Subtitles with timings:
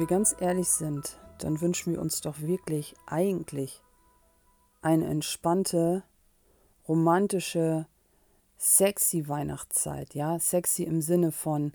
[0.00, 3.82] wir ganz ehrlich sind, dann wünschen wir uns doch wirklich eigentlich
[4.80, 6.04] eine entspannte,
[6.88, 7.86] romantische,
[8.56, 11.74] sexy Weihnachtszeit, ja, sexy im Sinne von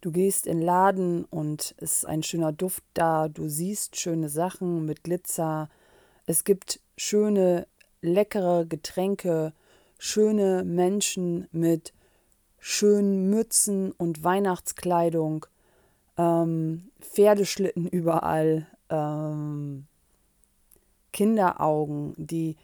[0.00, 4.28] du gehst in den Laden und es ist ein schöner Duft da, du siehst schöne
[4.28, 5.68] Sachen mit Glitzer,
[6.26, 7.66] es gibt schöne,
[8.00, 9.52] leckere Getränke,
[9.98, 11.92] schöne Menschen mit
[12.60, 15.46] schönen Mützen und Weihnachtskleidung,
[16.20, 19.86] ähm, Pferdeschlitten überall, ähm,
[21.12, 22.56] Kinderaugen, die,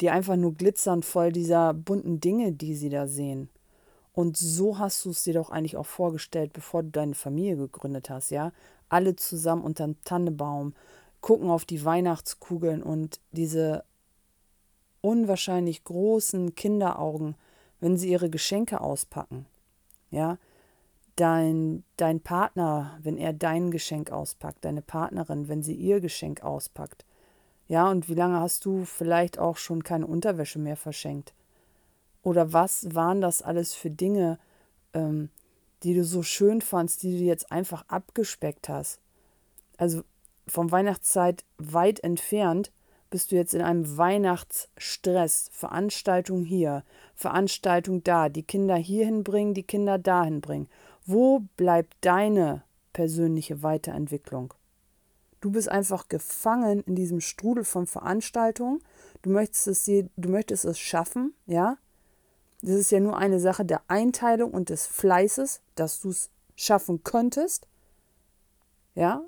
[0.00, 3.48] die einfach nur glitzern voll dieser bunten Dinge, die sie da sehen.
[4.12, 8.10] Und so hast du es dir doch eigentlich auch vorgestellt, bevor du deine Familie gegründet
[8.10, 8.52] hast, ja?
[8.88, 10.74] Alle zusammen unter dem Tannebaum,
[11.20, 13.84] gucken auf die Weihnachtskugeln und diese
[15.00, 17.34] unwahrscheinlich großen Kinderaugen,
[17.80, 19.46] wenn sie ihre Geschenke auspacken.
[20.10, 20.38] Ja,
[21.16, 27.04] dein, dein Partner, wenn er dein Geschenk auspackt, deine Partnerin, wenn sie ihr Geschenk auspackt.
[27.66, 31.32] Ja, und wie lange hast du vielleicht auch schon keine Unterwäsche mehr verschenkt?
[32.22, 34.38] Oder was waren das alles für Dinge,
[34.92, 35.30] ähm,
[35.82, 39.00] die du so schön fandst, die du jetzt einfach abgespeckt hast?
[39.76, 40.02] Also
[40.46, 42.70] vom Weihnachtszeit weit entfernt
[43.10, 45.48] bist du jetzt in einem Weihnachtsstress.
[45.52, 46.82] Veranstaltung hier,
[47.14, 50.68] Veranstaltung da, die Kinder hierhin bringen, die Kinder dahin bringen.
[51.06, 54.54] Wo bleibt deine persönliche Weiterentwicklung?
[55.40, 58.82] Du bist einfach gefangen in diesem Strudel von Veranstaltungen.
[59.20, 61.76] Du möchtest es, du möchtest es schaffen, ja?
[62.62, 67.04] Das ist ja nur eine Sache der Einteilung und des Fleißes, dass du es schaffen
[67.04, 67.68] könntest.
[68.94, 69.22] Ja?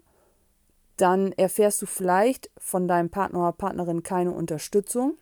[0.96, 5.18] Dann erfährst du vielleicht von deinem Partner oder Partnerin keine Unterstützung,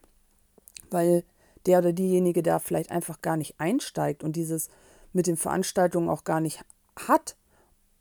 [0.90, 1.24] weil
[1.66, 4.68] der oder diejenige da vielleicht einfach gar nicht einsteigt und dieses
[5.14, 6.62] mit den Veranstaltungen auch gar nicht
[6.96, 7.36] hat.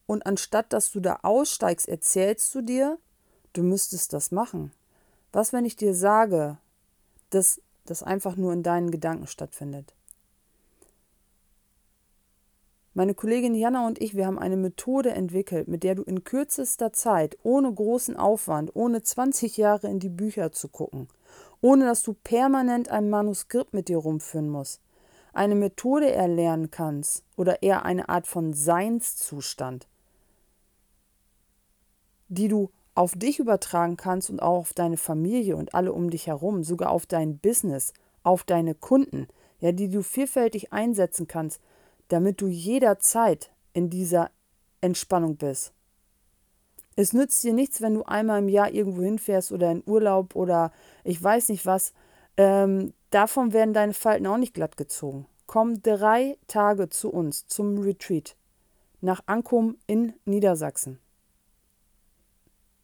[0.06, 2.98] Und anstatt dass du da aussteigst, erzählst du dir,
[3.54, 4.74] du müsstest das machen.
[5.32, 6.58] Was, wenn ich dir sage,
[7.30, 9.94] dass das einfach nur in deinen Gedanken stattfindet?
[12.96, 16.94] Meine Kollegin Jana und ich, wir haben eine Methode entwickelt, mit der du in kürzester
[16.94, 21.08] Zeit, ohne großen Aufwand, ohne 20 Jahre in die Bücher zu gucken,
[21.60, 24.80] ohne dass du permanent ein Manuskript mit dir rumführen musst,
[25.34, 29.88] eine Methode erlernen kannst oder eher eine Art von Seinszustand,
[32.28, 36.28] die du auf dich übertragen kannst und auch auf deine Familie und alle um dich
[36.28, 39.28] herum, sogar auf dein Business, auf deine Kunden,
[39.60, 41.60] ja, die du vielfältig einsetzen kannst,
[42.10, 44.30] damit du jederzeit in dieser
[44.82, 45.74] Entspannung bist.
[46.96, 50.72] Es nützt dir nichts, wenn du einmal im Jahr irgendwo hinfährst oder in Urlaub oder
[51.04, 51.94] ich weiß nicht was.
[52.38, 55.28] Ähm, davon werden deine Falten auch nicht glatt gezogen.
[55.46, 58.36] Komm drei Tage zu uns zum Retreat
[59.02, 61.00] nach Ankum in Niedersachsen.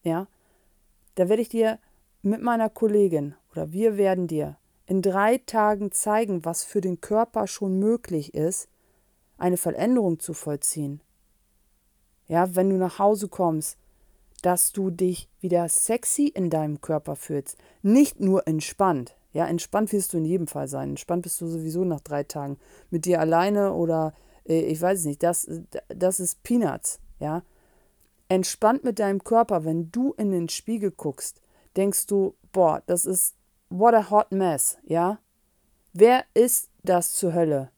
[0.03, 0.27] Ja,
[1.15, 1.79] da werde ich dir
[2.21, 7.47] mit meiner Kollegin oder wir werden dir in drei Tagen zeigen, was für den Körper
[7.47, 8.69] schon möglich ist,
[9.37, 11.01] eine Veränderung zu vollziehen.
[12.27, 13.77] Ja, wenn du nach Hause kommst,
[14.41, 19.15] dass du dich wieder sexy in deinem Körper fühlst, nicht nur entspannt.
[19.31, 20.89] Ja, entspannt wirst du in jedem Fall sein.
[20.89, 22.57] Entspannt bist du sowieso nach drei Tagen
[22.89, 24.13] mit dir alleine oder
[24.47, 25.21] äh, ich weiß es nicht.
[25.23, 25.47] Das,
[25.87, 26.99] das ist Peanuts.
[27.19, 27.43] Ja,
[28.27, 29.65] entspannt mit deinem Körper.
[29.65, 31.41] Wenn du in den Spiegel guckst,
[31.75, 33.35] denkst du, boah, das ist
[33.69, 34.77] what a hot mess.
[34.83, 35.19] Ja,
[35.93, 37.71] wer ist das zur Hölle?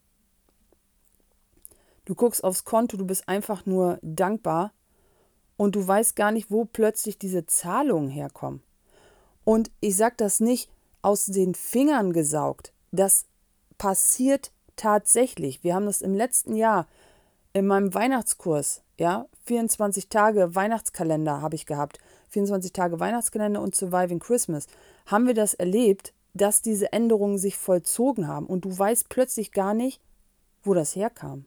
[2.05, 4.73] Du guckst aufs Konto, du bist einfach nur dankbar
[5.57, 8.63] und du weißt gar nicht, wo plötzlich diese Zahlungen herkommen.
[9.43, 10.69] Und ich sage das nicht
[11.01, 12.73] aus den Fingern gesaugt.
[12.91, 13.25] Das
[13.77, 15.63] passiert tatsächlich.
[15.63, 16.87] Wir haben das im letzten Jahr
[17.53, 24.19] in meinem Weihnachtskurs, ja, 24 Tage Weihnachtskalender habe ich gehabt, 24 Tage Weihnachtskalender und Surviving
[24.19, 24.67] Christmas,
[25.05, 29.73] haben wir das erlebt, dass diese Änderungen sich vollzogen haben und du weißt plötzlich gar
[29.73, 30.01] nicht,
[30.63, 31.45] wo das herkam.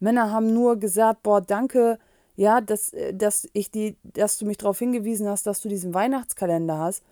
[0.00, 1.98] Männer haben nur gesagt, boah, danke,
[2.40, 5.92] ja, dass, äh, dass ich die, dass du mich darauf hingewiesen hast, dass du diesen
[5.92, 7.02] Weihnachtskalender hast.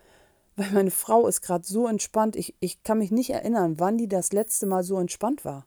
[0.56, 2.34] Weil meine Frau ist gerade so entspannt.
[2.34, 5.66] Ich, ich kann mich nicht erinnern, wann die das letzte Mal so entspannt war.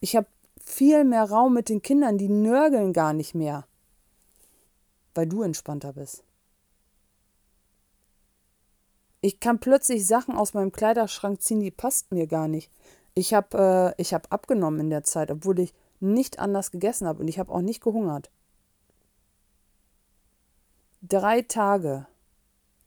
[0.00, 0.26] Ich habe
[0.60, 3.68] viel mehr Raum mit den Kindern, die nörgeln gar nicht mehr,
[5.14, 6.24] weil du entspannter bist.
[9.20, 12.68] Ich kann plötzlich Sachen aus meinem Kleiderschrank ziehen, die passt mir gar nicht.
[13.14, 17.28] Ich habe äh, hab abgenommen in der Zeit, obwohl ich nicht anders gegessen habe und
[17.28, 18.30] ich habe auch nicht gehungert.
[21.02, 22.06] Drei Tage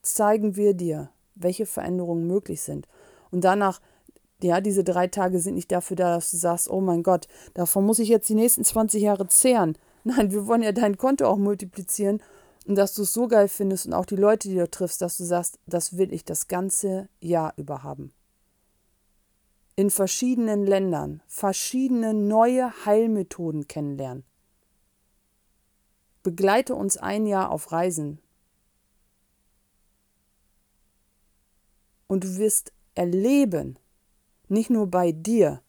[0.01, 2.87] zeigen wir dir, welche Veränderungen möglich sind.
[3.31, 3.81] Und danach,
[4.41, 7.85] Ja, diese drei Tage sind nicht dafür da, dass du sagst, oh mein Gott, davon
[7.85, 9.77] muss ich jetzt die nächsten 20 Jahre zehren.
[10.03, 12.21] Nein, wir wollen ja dein Konto auch multiplizieren
[12.67, 15.17] und dass du es so geil findest und auch die Leute, die du triffst, dass
[15.17, 18.11] du sagst, das will ich das ganze Jahr über haben.
[19.75, 24.23] In verschiedenen Ländern verschiedene neue Heilmethoden kennenlernen.
[26.21, 28.19] Begleite uns ein Jahr auf Reisen.
[32.07, 33.79] Und du wirst erleben,
[34.47, 35.61] nicht nur bei dir,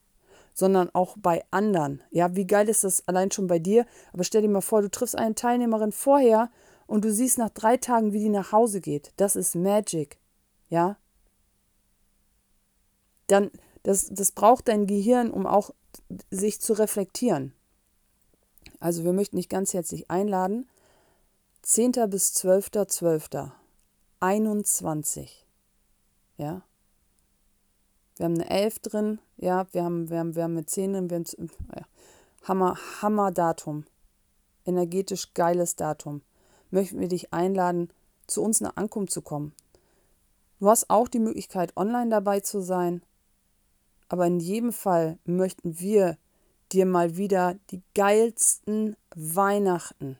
[0.52, 2.02] sondern auch bei anderen.
[2.10, 3.86] Ja, wie geil ist das allein schon bei dir?
[4.12, 6.50] Aber stell dir mal vor, du triffst eine Teilnehmerin vorher
[6.86, 9.12] und du siehst nach drei Tagen, wie die nach Hause geht.
[9.16, 10.18] Das ist Magic.
[10.68, 10.98] Ja?
[13.26, 13.50] Dann,
[13.84, 15.70] das, das braucht dein Gehirn, um auch
[16.30, 17.54] sich zu reflektieren.
[18.80, 20.66] Also wir möchten dich ganz herzlich einladen.
[21.62, 21.92] 10.
[22.10, 23.50] bis 12.12.
[24.20, 25.46] 21.
[26.36, 26.62] Ja,
[28.16, 31.10] wir haben eine 11 drin, ja, wir haben, wir haben, wir haben eine 10 drin,
[31.10, 31.82] wir haben, ja,
[32.42, 33.84] Hammer, Hammer Datum.
[34.66, 36.22] Energetisch geiles Datum.
[36.70, 37.90] Möchten wir dich einladen,
[38.26, 39.52] zu uns nach Ankunft zu kommen.
[40.60, 43.02] Du hast auch die Möglichkeit, online dabei zu sein.
[44.08, 46.18] Aber in jedem Fall möchten wir
[46.72, 50.18] dir mal wieder die geilsten Weihnachten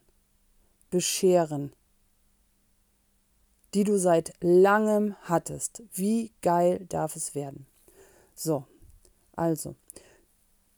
[0.91, 1.73] bescheren,
[3.75, 5.83] die du seit langem hattest.
[5.93, 7.67] Wie geil darf es werden?
[8.35, 8.65] So,
[9.37, 9.75] also,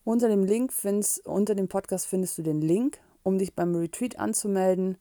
[0.04, 4.18] unter dem Link findest, unter dem Podcast findest du den Link, um dich beim Retreat
[4.18, 4.96] anzumelden.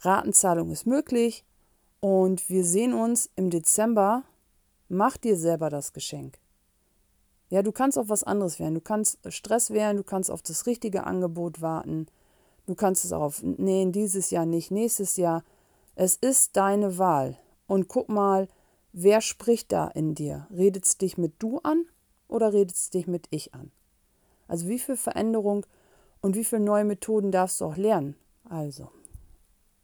[0.00, 1.44] Ratenzahlung ist möglich
[2.00, 4.24] und wir sehen uns im Dezember.
[4.88, 6.38] Mach dir selber das Geschenk.
[7.48, 8.74] Ja, du kannst auf was anderes wählen.
[8.74, 12.06] Du kannst Stress wählen, du kannst auf das richtige Angebot warten.
[12.66, 15.44] Du kannst es auch auf, nee, dieses Jahr nicht, nächstes Jahr.
[15.94, 17.38] Es ist deine Wahl.
[17.68, 18.48] Und guck mal,
[18.98, 20.46] Wer spricht da in dir?
[20.50, 21.84] Redet es dich mit du an
[22.28, 23.70] oder redet es dich mit ich an?
[24.48, 25.66] Also wie viel Veränderung
[26.22, 28.16] und wie viele neue Methoden darfst du auch lernen?
[28.48, 28.90] Also,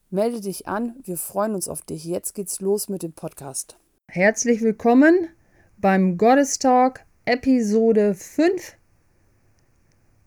[0.08, 2.06] melde dich an, wir freuen uns auf dich.
[2.06, 3.76] Jetzt geht's los mit dem Podcast.
[4.08, 5.28] Herzlich willkommen
[5.76, 8.76] beim Goddess Talk Episode 5.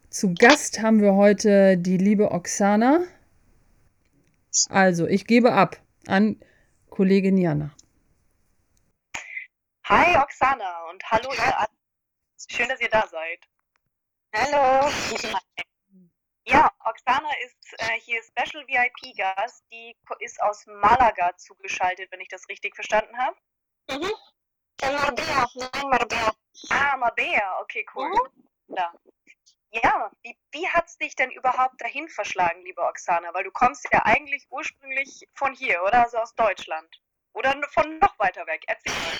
[0.09, 3.03] Zu Gast haben wir heute die liebe Oksana.
[4.69, 5.75] Also, ich gebe ab
[6.07, 6.39] an
[6.89, 7.75] Kollegin Jana.
[9.83, 11.67] Hi Oksana und hallo ihr alle.
[12.49, 13.39] Schön, dass ihr da seid.
[14.33, 14.89] Hallo.
[16.47, 19.63] Ja, Oksana ist äh, hier Special VIP-Gast.
[19.71, 23.35] Die ist aus Malaga zugeschaltet, wenn ich das richtig verstanden habe.
[23.89, 24.11] Mhm.
[24.83, 25.47] In Marbella.
[25.55, 26.35] Nein, Marbella.
[26.69, 27.61] Ah, Marbella.
[27.61, 28.09] Okay, cool.
[28.09, 28.75] Mhm.
[28.75, 28.93] Ja,
[29.71, 33.33] ja wie, wie hat es dich denn überhaupt dahin verschlagen, liebe Oksana?
[33.33, 36.03] Weil du kommst ja eigentlich ursprünglich von hier, oder?
[36.03, 37.01] Also aus Deutschland.
[37.33, 38.63] Oder von noch weiter weg.
[38.67, 39.19] Erzähl mal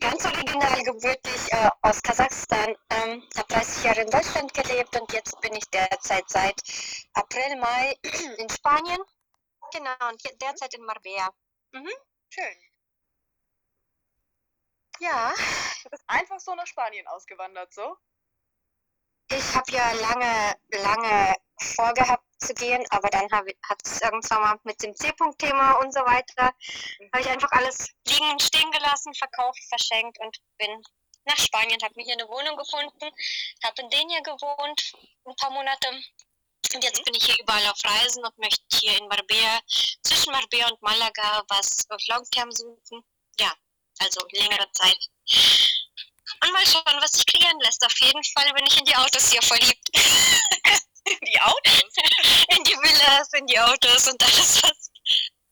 [0.00, 2.76] ganz original gebürtig äh, aus Kasachstan.
[2.90, 6.62] Ähm, habe 30 Jahre in Deutschland gelebt und jetzt bin ich derzeit seit
[7.14, 7.94] April, Mai
[8.38, 9.02] in Spanien.
[9.72, 11.30] Genau, und derzeit in Marbella.
[11.72, 11.90] Mhm.
[12.30, 12.63] Schön.
[15.00, 15.32] Ja.
[15.82, 17.96] Du bist einfach so nach Spanien ausgewandert, so?
[19.30, 24.82] Ich habe ja lange, lange vorgehabt zu gehen, aber dann hat es irgendwann mal mit
[24.82, 26.52] dem C-Punkt-Thema und so weiter,
[27.12, 30.82] habe ich einfach alles liegen und stehen gelassen, verkauft, verschenkt und bin
[31.24, 33.10] nach Spanien, habe mir hier eine Wohnung gefunden,
[33.64, 34.92] habe in Denia gewohnt,
[35.24, 35.88] ein paar Monate.
[36.74, 39.60] Und jetzt bin ich hier überall auf Reisen und möchte hier in Marbella,
[40.02, 43.04] zwischen Marbella und Malaga, was auf Longterm suchen.
[43.38, 43.52] Ja,
[44.04, 44.98] also längere Zeit.
[46.42, 47.84] Und mal schauen, was sich kreieren lässt.
[47.84, 49.88] Auf jeden Fall bin ich in die Autos hier verliebt.
[51.04, 51.82] in die Autos?
[52.48, 54.90] in die Villas, in die Autos und alles was.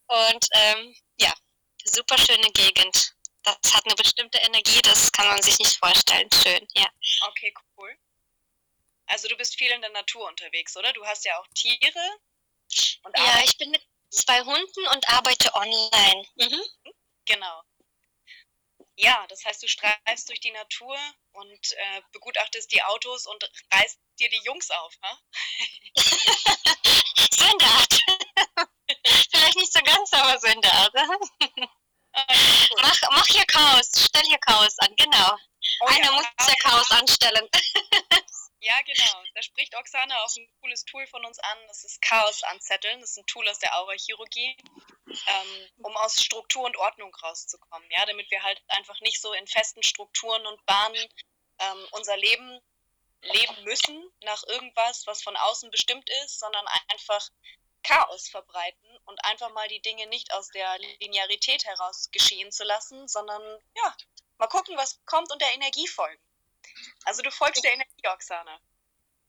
[0.09, 1.33] Und ähm, ja,
[1.85, 3.15] super schöne Gegend.
[3.43, 6.29] Das hat eine bestimmte Energie, das kann man sich nicht vorstellen.
[6.33, 6.87] Schön, ja.
[7.29, 7.97] Okay, cool.
[9.07, 10.93] Also du bist viel in der Natur unterwegs, oder?
[10.93, 12.19] Du hast ja auch Tiere.
[13.17, 16.27] ja, ich bin mit zwei Hunden und arbeite online.
[16.37, 16.63] Mhm.
[17.25, 17.63] Genau.
[18.97, 20.97] Ja, das heißt, du streifst durch die Natur
[21.33, 25.19] und äh, begutachtest die Autos und reißt dir die Jungs auf, ne?
[27.33, 28.01] so in der Art.
[29.31, 30.95] Vielleicht nicht so ganz, aber so in der Art.
[32.77, 35.39] Mach, mach hier Chaos, stell hier Chaos an, genau.
[35.81, 37.49] Oh, Einer ja, muss ja Chaos anstellen.
[38.65, 39.25] Ja, genau.
[39.35, 41.59] Da spricht Oksana auch ein cooles Tool von uns an.
[41.67, 43.01] Das ist Chaos anzetteln.
[43.01, 44.57] Das ist ein Tool aus der Aura-Chirurgie,
[45.09, 47.91] ähm, um aus Struktur und Ordnung rauszukommen.
[47.91, 51.09] Ja, damit wir halt einfach nicht so in festen Strukturen und Bahnen
[51.59, 52.61] ähm, unser Leben
[53.23, 57.29] leben müssen nach irgendwas, was von außen bestimmt ist, sondern einfach
[57.83, 63.09] Chaos verbreiten und einfach mal die Dinge nicht aus der Linearität heraus geschehen zu lassen,
[63.09, 63.43] sondern
[63.75, 63.97] ja,
[64.39, 66.23] mal gucken, was kommt und der Energie folgen.
[67.05, 68.61] Also du folgst der Energie, Oksana.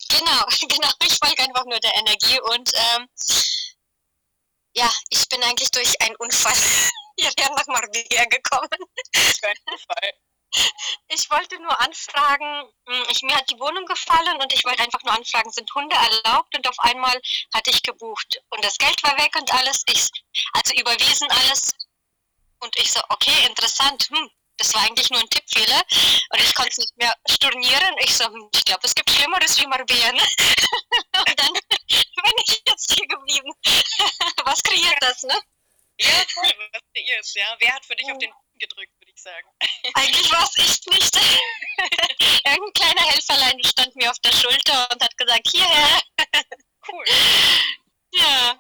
[0.10, 0.90] Genau, genau.
[1.04, 3.10] Ich folge einfach nur der Energie und ähm,
[4.76, 6.54] ja, ich bin eigentlich durch einen Unfall
[7.18, 8.70] hierher nach Marbella gekommen.
[9.72, 10.14] Unfall.
[11.08, 15.02] Ich wollte nur anfragen, hm, ich, mir hat die Wohnung gefallen und ich wollte einfach
[15.04, 16.56] nur anfragen, sind Hunde erlaubt?
[16.56, 17.20] Und auf einmal
[17.54, 19.84] hatte ich gebucht und das Geld war weg und alles.
[19.88, 20.10] Ich,
[20.54, 21.74] also überwiesen alles.
[22.60, 24.10] Und ich so, okay, interessant.
[24.12, 25.82] Hm, das war eigentlich nur ein Tippfehler
[26.30, 27.96] und ich konnte es nicht mehr stornieren.
[28.00, 30.12] Ich so, hm, ich glaube, es gibt Schlimmeres wie Marbella.
[30.14, 30.22] Ne?
[31.28, 31.54] und dann
[31.88, 33.52] bin ich jetzt hier geblieben.
[34.46, 35.40] Was kreiert das, ne?
[36.00, 37.56] Ja, voll, was kreiert ja.
[37.60, 39.48] Wer hat für dich auf den Boden gedrückt, würde ich sagen?
[39.94, 41.16] Eigentlich war es ich nicht.
[42.46, 46.02] Irgendein kleiner Helferlein stand mir auf der Schulter und hat gesagt, hierher.
[46.88, 47.06] Cool.
[48.14, 48.60] Ja.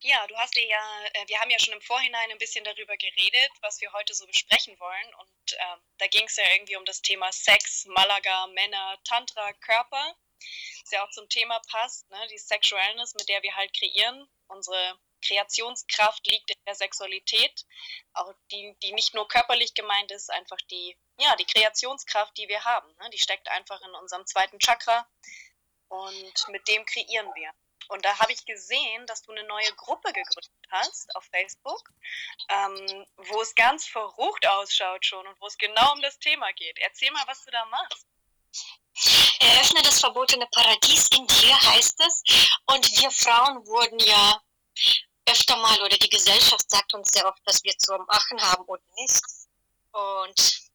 [0.00, 2.96] Ja, du hast dir ja, äh, wir haben ja schon im Vorhinein ein bisschen darüber
[2.96, 5.14] geredet, was wir heute so besprechen wollen.
[5.14, 10.16] Und ähm, da ging es ja irgendwie um das Thema Sex, Malaga, Männer, Tantra, Körper.
[10.82, 12.26] Das ja auch zum Thema passt, ne?
[12.30, 14.28] die Sexualness, mit der wir halt kreieren.
[14.48, 17.64] Unsere Kreationskraft liegt in der Sexualität,
[18.12, 22.64] auch die, die nicht nur körperlich gemeint ist, einfach die, ja, die Kreationskraft, die wir
[22.64, 22.94] haben.
[22.98, 23.10] Ne?
[23.10, 25.08] Die steckt einfach in unserem zweiten Chakra
[25.88, 27.52] und mit dem kreieren wir.
[27.88, 31.90] Und da habe ich gesehen, dass du eine neue Gruppe gegründet hast auf Facebook,
[32.48, 36.78] ähm, wo es ganz verrucht ausschaut schon und wo es genau um das Thema geht.
[36.78, 38.06] Erzähl mal, was du da machst.
[39.40, 42.22] Eröffne das verbotene Paradies in dir, heißt es.
[42.66, 44.42] Und wir Frauen wurden ja
[45.28, 48.82] öfter mal, oder die Gesellschaft sagt uns sehr oft, dass wir zu machen haben oder
[48.96, 49.22] nicht.
[49.92, 50.65] Und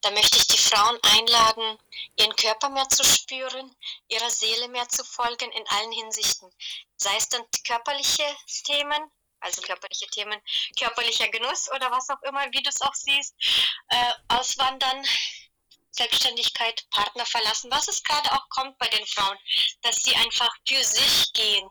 [0.00, 1.78] da möchte ich die Frauen einladen,
[2.16, 3.74] ihren Körper mehr zu spüren,
[4.08, 6.50] ihrer Seele mehr zu folgen in allen Hinsichten.
[6.96, 8.24] Sei es dann körperliche
[8.64, 10.40] Themen, also körperliche Themen,
[10.78, 13.34] körperlicher Genuss oder was auch immer, wie du es auch siehst,
[13.88, 15.04] äh, auswandern,
[15.90, 19.38] Selbstständigkeit, Partner verlassen, was es gerade auch kommt bei den Frauen,
[19.82, 21.68] dass sie einfach für sich gehen,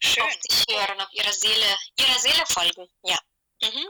[0.00, 0.24] Schön.
[0.24, 3.18] auf sich hören, auf ihre Seele, ihrer Seele folgen, ja.
[3.62, 3.88] Mhm.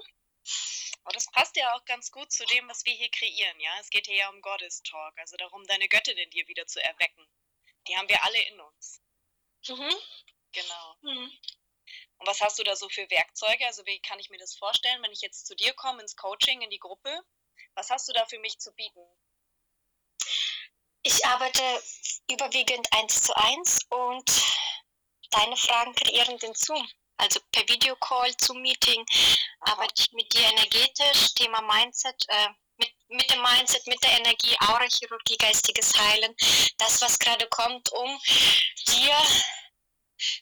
[1.07, 3.71] Aber das passt ja auch ganz gut zu dem, was wir hier kreieren, ja.
[3.79, 6.83] Es geht hier ja um Goddess Talk, also darum, deine Göttin in dir wieder zu
[6.83, 7.25] erwecken.
[7.87, 9.01] Die haben wir alle in uns.
[9.69, 9.95] Mhm.
[10.51, 10.97] Genau.
[11.03, 11.31] Mhm.
[12.19, 13.65] Und was hast du da so für Werkzeuge?
[13.67, 16.61] Also wie kann ich mir das vorstellen, wenn ich jetzt zu dir komme ins Coaching,
[16.63, 17.25] in die Gruppe?
[17.75, 19.07] Was hast du da für mich zu bieten?
[21.03, 21.63] Ich arbeite
[22.29, 24.29] überwiegend eins zu eins und
[25.31, 29.05] deine Fragen kreieren den Zoom also per Videocall, Zoom-Meeting,
[29.61, 34.57] arbeite ich mit dir energetisch, Thema Mindset, äh, mit, mit dem Mindset, mit der Energie,
[34.61, 36.35] Aurachirurgie, geistiges Heilen,
[36.79, 38.21] das, was gerade kommt, um
[38.89, 39.17] dir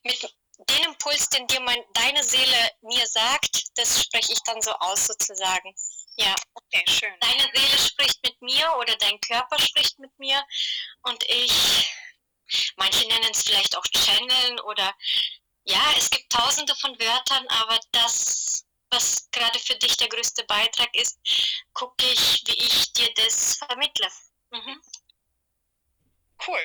[0.03, 0.23] mit
[0.59, 5.07] dem Impuls, den dir mein, deine Seele mir sagt, das spreche ich dann so aus
[5.07, 5.75] sozusagen.
[6.17, 7.15] Ja, okay, schön.
[7.21, 10.41] Deine Seele spricht mit mir oder dein Körper spricht mit mir
[11.03, 11.91] und ich,
[12.77, 14.95] manche nennen es vielleicht auch Channeln oder
[15.65, 20.95] ja, es gibt tausende von Wörtern, aber das, was gerade für dich der größte Beitrag
[20.95, 21.19] ist,
[21.73, 24.09] gucke ich, wie ich dir das vermittle.
[24.51, 24.83] Mhm.
[26.47, 26.61] Cool.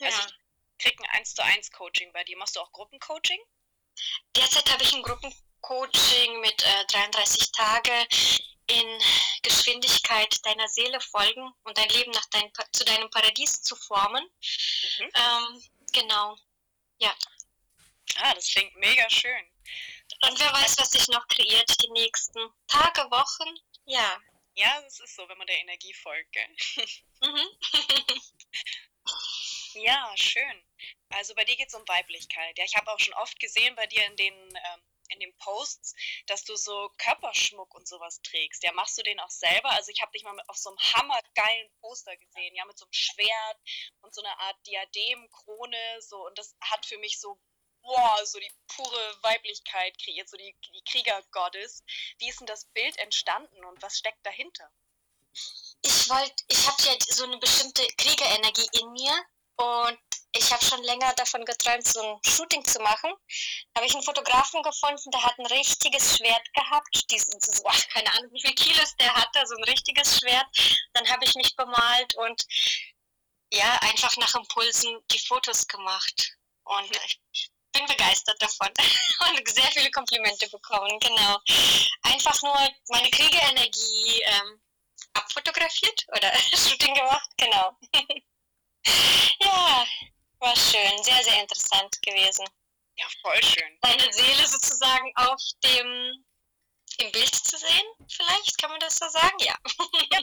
[0.00, 2.36] Also ich krieg ein 1 zu 1 Coaching bei dir.
[2.36, 3.40] Machst du auch Gruppencoaching?
[4.34, 8.06] Derzeit habe ich ein Gruppencoaching mit äh, 33 Tage
[8.66, 8.98] in
[9.42, 14.24] Geschwindigkeit deiner Seele folgen und dein Leben nach dein, zu deinem Paradies zu formen.
[14.98, 15.10] Mhm.
[15.14, 15.62] Ähm,
[15.92, 16.36] genau.
[16.98, 17.14] Ja.
[18.18, 19.50] Ah, das klingt mega schön.
[20.22, 23.58] Und wer weiß, was sich noch kreiert die nächsten Tage, Wochen.
[23.84, 24.20] Ja.
[24.54, 26.48] Ja, das ist so, wenn man der Energie folgt, gell?
[27.22, 27.48] Mhm.
[29.74, 30.66] ja, schön.
[31.08, 32.58] Also bei dir geht es um Weiblichkeit.
[32.58, 35.94] Ja, ich habe auch schon oft gesehen bei dir in den, ähm, in den Posts,
[36.26, 38.62] dass du so Körperschmuck und sowas trägst.
[38.62, 39.70] Ja, machst du den auch selber?
[39.70, 42.92] Also ich habe dich mal auf so einem hammergeilen Poster gesehen, ja, mit so einem
[42.92, 43.58] Schwert
[44.02, 46.26] und so einer Art Diadem, Krone, so.
[46.26, 47.40] Und das hat für mich so
[47.86, 51.82] boah, so die pure Weiblichkeit kreiert, so die, die Kriegergottes.
[52.18, 54.70] Wie ist denn das Bild entstanden und was steckt dahinter?
[55.82, 59.14] Ich wollte, ich habe ja so eine bestimmte Kriegerenergie in mir
[59.56, 59.98] und
[60.32, 63.10] ich habe schon länger davon geträumt, so ein Shooting zu machen.
[63.72, 67.10] Da habe ich einen Fotografen gefunden, der hat ein richtiges Schwert gehabt.
[67.10, 70.46] Diesen, so, ach, keine Ahnung, wie viel Kilos der hatte, so ein richtiges Schwert.
[70.92, 72.44] Dann habe ich mich bemalt und
[73.50, 76.36] ja, einfach nach Impulsen die Fotos gemacht.
[76.64, 76.90] Und
[77.32, 78.68] ich bin begeistert davon
[79.38, 81.38] und sehr viele Komplimente bekommen, genau.
[82.02, 82.56] Einfach nur
[82.88, 84.60] meine Kriegeenergie ähm,
[85.14, 87.76] abfotografiert oder Shooting gemacht, genau.
[89.40, 89.86] ja,
[90.38, 92.46] War schön, sehr, sehr interessant gewesen.
[92.98, 93.78] Ja, voll schön.
[93.82, 96.24] Deine Seele sozusagen auf dem
[96.98, 99.56] im Bild zu sehen, vielleicht kann man das so sagen, ja.
[100.12, 100.20] ja.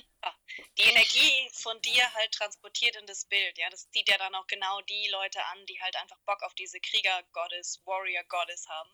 [0.77, 4.47] Die Energie von dir halt transportiert in das Bild, ja, das zieht ja dann auch
[4.47, 8.89] genau die Leute an, die halt einfach Bock auf diese Krieger-Goddess, Warrior-Goddess haben.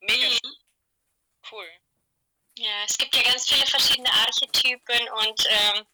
[0.00, 0.56] Mega mhm.
[1.52, 1.70] cool.
[2.58, 5.86] Ja, es gibt ja ganz viele verschiedene Archetypen und ähm,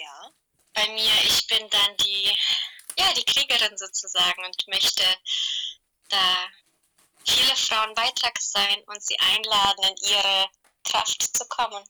[0.00, 0.30] ja.
[0.72, 2.36] bei mir, ich bin dann die,
[2.98, 5.04] ja, die Kriegerin sozusagen und möchte
[6.08, 6.50] da
[7.26, 10.50] viele Frauen Beitrag sein und sie einladen, in ihre
[10.84, 11.84] Kraft zu kommen.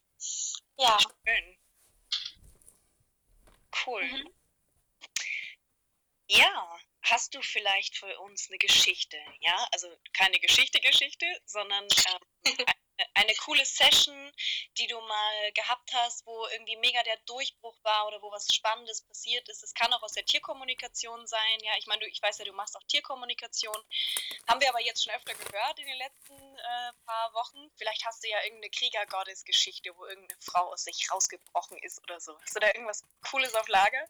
[0.79, 0.99] Ja.
[1.27, 1.57] Schön.
[3.87, 4.05] Cool.
[4.05, 4.35] Mhm.
[6.29, 9.19] Ja, hast du vielleicht für uns eine Geschichte?
[9.41, 12.57] Ja, also keine Geschichte-Geschichte, sondern ähm,
[13.14, 14.32] eine coole Session,
[14.78, 19.02] die du mal gehabt hast, wo irgendwie mega der Durchbruch war oder wo was Spannendes
[19.02, 19.62] passiert ist.
[19.62, 21.59] Es kann auch aus der Tierkommunikation sein.
[21.62, 23.76] Ja, ich meine, ich weiß ja, du machst auch Tierkommunikation.
[24.49, 27.71] Haben wir aber jetzt schon öfter gehört in den letzten äh, paar Wochen.
[27.76, 32.38] Vielleicht hast du ja irgendeine Krieger-Gottes-Geschichte, wo irgendeine Frau aus sich rausgebrochen ist oder so.
[32.40, 34.06] Hast du da irgendwas Cooles auf Lager?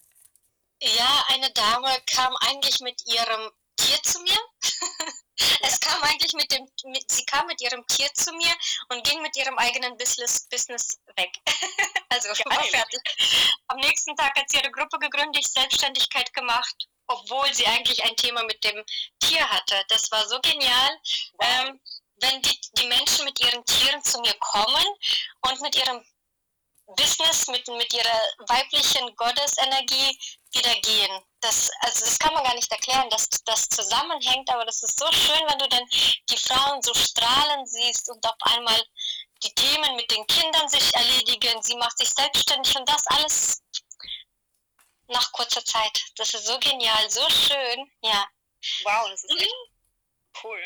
[0.80, 4.38] Ja, eine Dame kam eigentlich mit ihrem Tier zu mir.
[5.62, 8.54] es kam eigentlich mit dem, mit, sie kam mit ihrem Tier zu mir
[8.88, 11.30] und ging mit ihrem eigenen Business, Business weg.
[12.10, 13.00] also war fertig.
[13.68, 18.42] Am nächsten Tag hat sie ihre Gruppe gegründet, Selbstständigkeit gemacht, obwohl sie eigentlich ein Thema
[18.44, 18.84] mit dem
[19.20, 19.82] Tier hatte.
[19.88, 21.00] Das war so genial.
[21.38, 21.48] Wow.
[21.48, 21.80] Ähm,
[22.22, 24.86] wenn die, die Menschen mit ihren Tieren zu mir kommen
[25.40, 26.04] und mit ihrem
[26.94, 30.18] Business, mit, mit ihrer weiblichen Gottesenergie
[30.52, 31.22] wieder gehen.
[31.40, 35.10] Das, also das kann man gar nicht erklären, dass das zusammenhängt, aber das ist so
[35.12, 35.86] schön, wenn du dann
[36.30, 38.82] die Frauen so strahlen siehst und auf einmal
[39.42, 43.62] die Themen mit den Kindern sich erledigen, sie macht sich selbstständig und das alles
[45.08, 46.02] nach kurzer Zeit.
[46.16, 48.26] Das ist so genial, so schön, ja.
[48.84, 49.54] Wow, das ist echt
[50.44, 50.62] cool.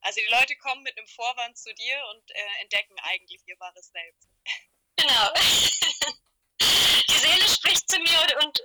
[0.00, 3.86] Also die Leute kommen mit einem Vorwand zu dir und äh, entdecken eigentlich ihr wahres
[3.88, 4.28] Selbst.
[4.96, 5.30] Genau.
[7.08, 8.60] Die Seele spricht zu mir und, und,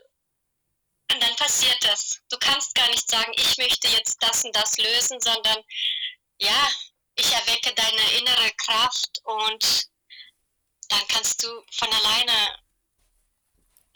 [1.11, 2.19] und dann passiert das.
[2.29, 5.63] Du kannst gar nicht sagen, ich möchte jetzt das und das lösen, sondern
[6.37, 6.71] ja,
[7.15, 9.89] ich erwecke deine innere Kraft und
[10.89, 12.59] dann kannst du von alleine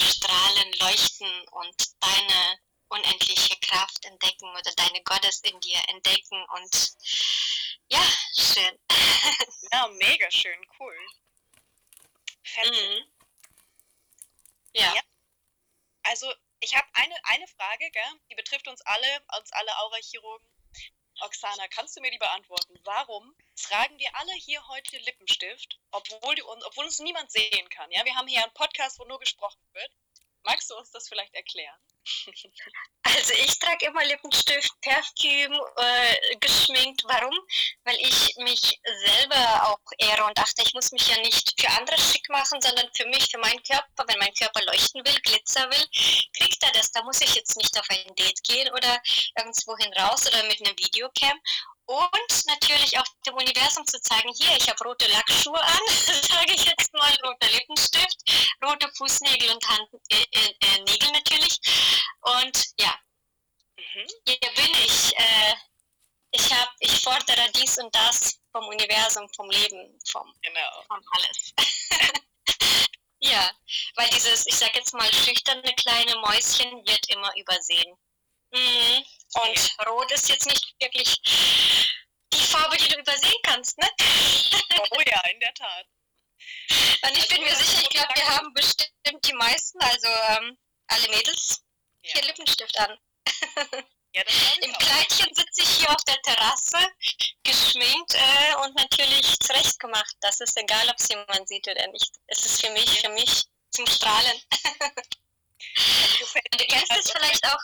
[0.02, 6.94] strahlen, leuchten und deine unendliche Kraft entdecken oder deine Gottes in dir entdecken und
[7.90, 8.04] ja,
[8.38, 8.80] schön.
[9.72, 10.96] Ja, mega schön, cool.
[12.62, 13.08] Mhm.
[14.74, 14.94] Ja.
[14.96, 15.02] ja.
[16.04, 18.20] Also ich habe eine, eine Frage, gell?
[18.30, 20.48] die betrifft uns alle, uns alle Aura-Chirurgen.
[21.22, 22.74] Oksana, kannst du mir die beantworten?
[22.84, 27.92] Warum tragen wir alle hier heute Lippenstift, obwohl, die, obwohl uns niemand sehen kann?
[27.92, 29.92] Ja, wir haben hier einen Podcast, wo nur gesprochen wird.
[30.44, 31.80] Magst du uns das vielleicht erklären?
[33.16, 37.04] Also ich trage immer Lippenstift, Parfüm, äh, geschminkt.
[37.06, 37.38] Warum?
[37.84, 41.98] Weil ich mich selber auch ehre und dachte, ich muss mich ja nicht für andere
[42.00, 44.06] schick machen, sondern für mich, für meinen Körper.
[44.08, 45.86] Wenn mein Körper leuchten will, Glitzer will,
[46.38, 46.92] kriegt er das.
[46.92, 49.02] Da muss ich jetzt nicht auf ein Date gehen oder
[49.38, 51.40] irgendwohin raus oder mit einem Videocam
[51.86, 56.66] und natürlich auch dem Universum zu zeigen, hier, ich habe rote Lackschuhe an, sage ich
[56.66, 58.18] jetzt mal, roter Lippenstift,
[58.66, 61.60] rote Fußnägel und Hand, äh, äh, äh, Nägel natürlich.
[62.22, 62.96] Und ja,
[63.78, 64.08] mhm.
[64.26, 65.18] hier bin ich.
[65.18, 65.56] Äh,
[66.36, 70.84] ich, hab, ich fordere dies und das vom Universum, vom Leben, vom, genau.
[70.88, 71.54] vom alles.
[73.20, 73.52] ja,
[73.96, 77.98] weil dieses, ich sage jetzt mal, schüchterne kleine Mäuschen wird immer übersehen.
[78.52, 79.06] Mhm.
[79.36, 81.16] Und Rot ist jetzt nicht wirklich
[82.34, 83.88] die Farbe, die du übersehen kannst, ne?
[84.92, 85.86] Oh ja, in der Tat.
[87.04, 90.58] Und ich also, bin mir sicher, ich glaube, wir haben bestimmt die meisten, also ähm,
[90.88, 91.64] alle Mädels,
[92.02, 92.14] ja.
[92.14, 92.98] hier Lippenstift an.
[94.16, 94.22] Ja,
[94.62, 96.78] Im Kleidchen sitze ich hier auf der Terrasse,
[97.42, 100.16] geschminkt äh, und natürlich zurechtgemacht.
[100.22, 102.12] Das ist egal, ob es jemand sieht oder nicht.
[102.28, 104.40] Es ist für mich, für mich zum Strahlen.
[106.20, 107.60] du kennst es vielleicht auch.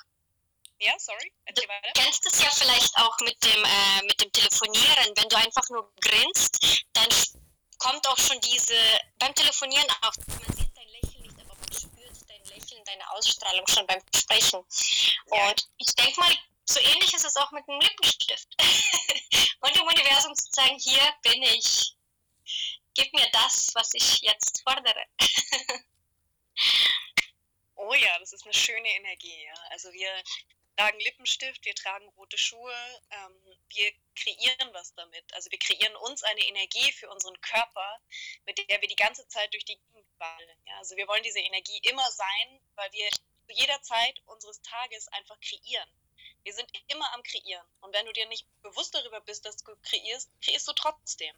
[0.81, 1.31] Ja, sorry.
[1.53, 1.61] Du
[1.93, 5.13] kennst es ja vielleicht auch mit dem, äh, mit dem Telefonieren.
[5.15, 6.57] Wenn du einfach nur grinst,
[6.93, 7.09] dann
[7.79, 8.77] kommt auch schon diese,
[9.17, 13.67] beim Telefonieren auch, man sieht dein Lächeln nicht, aber man spürt dein Lächeln, deine Ausstrahlung
[13.67, 14.63] schon beim Sprechen.
[15.33, 15.49] Ja.
[15.49, 16.31] Und ich denke mal,
[16.63, 18.47] so ähnlich ist es auch mit dem Lippenstift.
[19.61, 21.93] Und dem Universum zu sagen, hier bin ich.
[22.93, 25.03] Gib mir das, was ich jetzt fordere.
[27.75, 29.43] oh ja, das ist eine schöne Energie.
[29.43, 29.53] Ja.
[29.71, 30.11] Also wir
[30.79, 32.73] tragen Lippenstift, wir tragen rote Schuhe,
[33.11, 33.35] ähm,
[33.69, 35.33] wir kreieren was damit.
[35.33, 37.99] Also wir kreieren uns eine Energie für unseren Körper,
[38.45, 40.63] mit der wir die ganze Zeit durch die Gegend fallen.
[40.65, 43.09] Ja, also wir wollen diese Energie immer sein, weil wir
[43.49, 45.89] jeder Zeit unseres Tages einfach kreieren.
[46.43, 47.65] Wir sind immer am Kreieren.
[47.81, 51.33] Und wenn du dir nicht bewusst darüber bist, dass du kreierst, kreierst du trotzdem.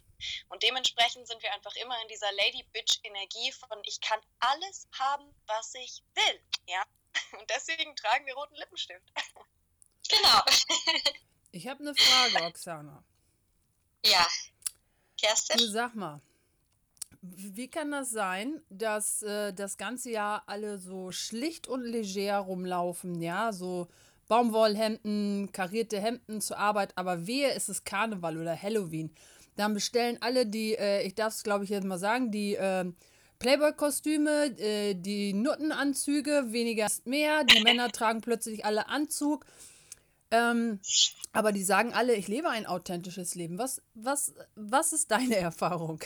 [0.50, 5.74] Und dementsprechend sind wir einfach immer in dieser Lady-Bitch-Energie von ich kann alles haben, was
[5.76, 6.42] ich will.
[6.68, 6.84] Ja?
[7.40, 9.12] Und deswegen tragen wir roten Lippenstift.
[10.10, 10.42] Genau.
[11.54, 13.04] Ich habe eine Frage, Oksana.
[14.06, 14.26] Ja.
[14.26, 15.70] Du Kerstin?
[15.70, 16.22] sag mal,
[17.22, 23.22] wie kann das sein, dass äh, das ganze Jahr alle so schlicht und leger rumlaufen,
[23.22, 23.90] ja, so
[24.32, 29.14] Baumwollhemden, karierte Hemden zur Arbeit, aber wehe, ist es Karneval oder Halloween.
[29.58, 32.86] Dann bestellen alle die, äh, ich darf es glaube ich jetzt mal sagen, die äh,
[33.40, 37.44] Playboy-Kostüme, äh, die Nuttenanzüge, weniger ist mehr.
[37.44, 39.46] Die Männer tragen plötzlich alle Anzug.
[40.32, 40.80] Ähm,
[41.34, 43.58] aber die sagen alle, ich lebe ein authentisches Leben.
[43.58, 46.00] Was, was, was ist deine Erfahrung?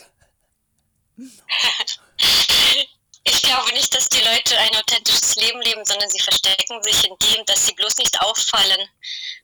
[3.27, 7.17] Ich glaube nicht, dass die Leute ein authentisches Leben leben, sondern sie verstecken sich in
[7.17, 8.87] dem, dass sie bloß nicht auffallen.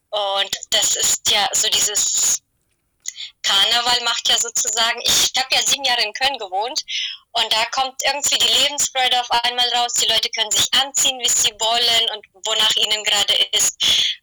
[0.09, 2.43] Und das ist ja so dieses
[3.43, 6.83] Karneval macht ja sozusagen, ich habe ja sieben Jahre in Köln gewohnt
[7.31, 9.93] und da kommt irgendwie die Lebensfreude auf einmal raus.
[9.93, 13.77] Die Leute können sich anziehen, wie sie wollen und wonach ihnen gerade ist.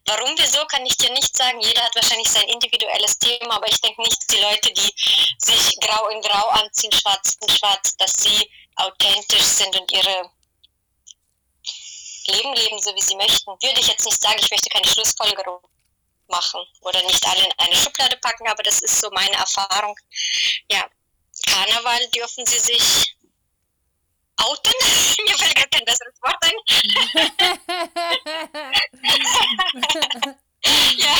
[0.05, 1.59] Warum, wieso, kann ich dir nicht sagen.
[1.59, 4.93] Jeder hat wahrscheinlich sein individuelles Thema, aber ich denke nicht, die Leute, die
[5.37, 10.31] sich grau in grau anziehen, schwarz in schwarz, dass sie authentisch sind und ihre
[12.27, 13.51] Leben leben, so wie sie möchten.
[13.61, 15.59] Würde ich jetzt nicht sagen, ich möchte keine Schlussfolgerung
[16.27, 19.95] machen oder nicht alle in eine Schublade packen, aber das ist so meine Erfahrung.
[20.69, 20.87] Ja,
[21.47, 23.15] Karneval dürfen sie sich
[24.37, 24.73] outen.
[25.27, 26.53] Mir fällt gar kein besseres Wort ein.
[30.97, 31.15] ja,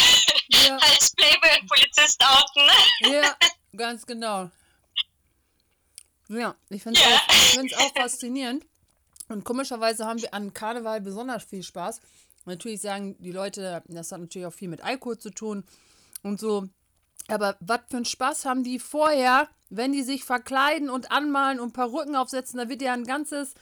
[0.49, 2.65] Ja, als Playboy und Polizist outen.
[3.01, 3.21] ne?
[3.23, 3.35] ja,
[3.75, 4.49] ganz genau.
[6.29, 7.15] Ja, ich finde es Ja.
[7.15, 8.65] auch, ich find's auch faszinierend.
[9.27, 11.99] Und komischerweise haben wir an Karneval besonders viel Spaß.
[12.45, 15.63] Natürlich sagen die Leute, das hat natürlich auch viel mit Alkohol zu tun
[16.23, 16.67] und so.
[17.27, 21.73] Aber was für einen Spaß haben die vorher, wenn die sich verkleiden und anmalen und
[21.73, 22.57] Perücken aufsetzen?
[22.57, 23.53] Da wird ja ein ganzes,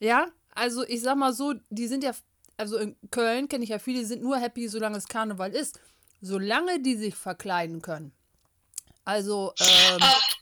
[0.00, 2.12] ja, also ich sag mal so, die sind ja,
[2.56, 5.78] also in Köln kenne ich ja viele, die sind nur happy, solange es Karneval ist.
[6.20, 8.10] Solange die sich verkleiden können.
[9.04, 10.37] Also, ähm, Köln,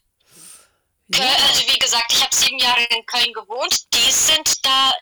[1.15, 3.93] ja, also wie gesagt, ich habe sieben Jahre in Köln gewohnt.
[3.95, 4.93] Die sind da,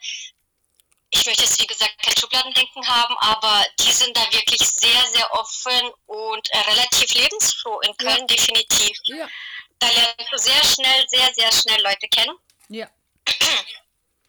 [1.10, 5.32] ich möchte jetzt wie gesagt kein Schubladendenken haben, aber die sind da wirklich sehr, sehr
[5.34, 7.96] offen und äh, relativ lebensfroh in Ja.
[8.14, 8.96] Köln, definitiv.
[9.06, 9.28] ja,
[9.78, 12.36] Da lernst du sehr schnell, sehr, sehr schnell Leute kennen.
[12.68, 12.88] ja.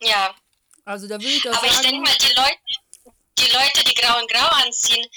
[0.01, 0.35] Ja,
[0.83, 3.93] Also da würde ich doch aber ich denke sagen, mal, die Leute, die Leute, die
[3.95, 5.07] grau in grau anziehen,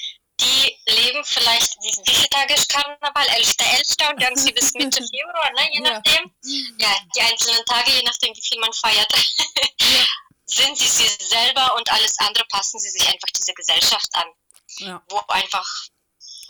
[0.41, 3.27] die leben vielleicht, wie, wie viele Tage ist Karneval?
[3.29, 3.55] 11.
[3.59, 4.11] 11.
[4.11, 5.69] und irgendwie bis Mitte Februar, ne?
[5.73, 5.91] je Ja.
[5.93, 6.35] nachdem.
[6.79, 9.13] Ja, die einzelnen Tage, je nachdem, wie viel man feiert,
[9.81, 10.05] ja,
[10.47, 14.27] sind sie sie selber und alles andere passen sie sich einfach dieser Gesellschaft an,
[14.79, 15.67] ja, wo einfach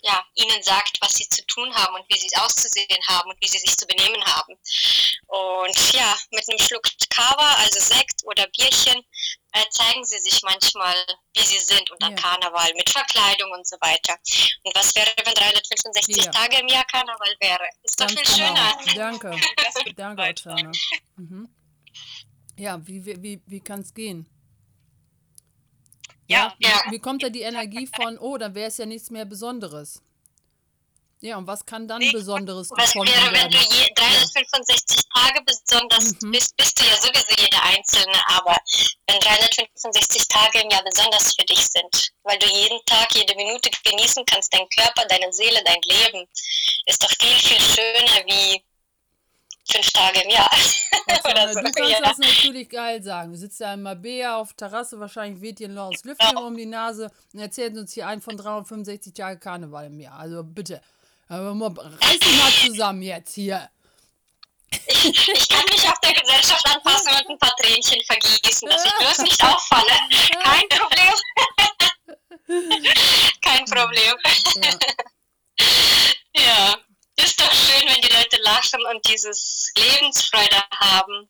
[0.03, 3.49] ja, ihnen sagt, was sie zu tun haben und wie sie auszusehen haben und wie
[3.49, 4.55] sie sich zu benehmen haben.
[5.27, 9.03] Und ja, mit einem Schluck Kava, also Sekt oder Bierchen,
[9.53, 10.95] äh, zeigen sie sich manchmal,
[11.35, 12.15] wie sie sind unter Ja.
[12.17, 14.17] Karneval, mit Verkleidung und so weiter.
[14.63, 16.31] Und was wäre, wenn 365 Ja.
[16.31, 17.69] Tage im Jahr Karneval wäre?
[17.83, 18.79] Ist doch ganz viel schöner.
[18.85, 18.95] genau.
[18.97, 19.39] Danke, wird
[19.99, 20.53] danke, weiter.
[20.53, 20.73] Oksana.
[21.17, 21.49] Mhm.
[22.57, 24.29] Ja, wie, wie, wie kann es gehen?
[26.29, 26.55] Ja.
[26.59, 26.83] Ja.
[26.87, 30.01] Wie, wie kommt da die Energie von, oh, dann wäre es ja nichts mehr Besonderes?
[31.21, 33.51] Ja, und was kann dann Nee, Besonderes Was gefunden wäre, wenn werden?
[33.51, 36.31] du je 365 Tage besonders Mhm.
[36.31, 38.57] bist, bist du ja sowieso jeder Einzelne, aber
[39.09, 43.69] wenn 365 Tage im Jahr besonders für dich sind, weil du jeden Tag, jede Minute
[43.83, 46.25] genießen kannst, dein Körper, deine Seele, dein Leben,
[46.87, 48.63] ist doch viel, viel schöner wie
[49.71, 50.51] fünf Tage im Jahr.
[51.25, 51.61] Oder so.
[51.61, 52.01] du kannst Ja.
[52.01, 53.33] das natürlich geil sagen.
[53.33, 56.67] Du sitzt ja in Mabea auf Terrasse, wahrscheinlich weht dir ein lautes Lüftchen um die
[56.67, 60.19] Nase und erzählt uns hier einen von 365 Tage Karneval im Jahr.
[60.19, 60.81] Also bitte,
[61.29, 63.69] mal, reiß dich mal zusammen jetzt hier.
[64.71, 69.19] Ich kann mich auf der Gesellschaft anpassen und ein paar Tränchen vergießen, dass ich bloß
[69.19, 69.93] nicht auffalle.
[70.43, 71.15] Kein Problem.
[73.43, 74.15] Kein Problem.
[76.35, 76.77] Ja,
[77.17, 81.29] ist doch schön, wenn die Leute lachen und dieses Lebensfreude haben.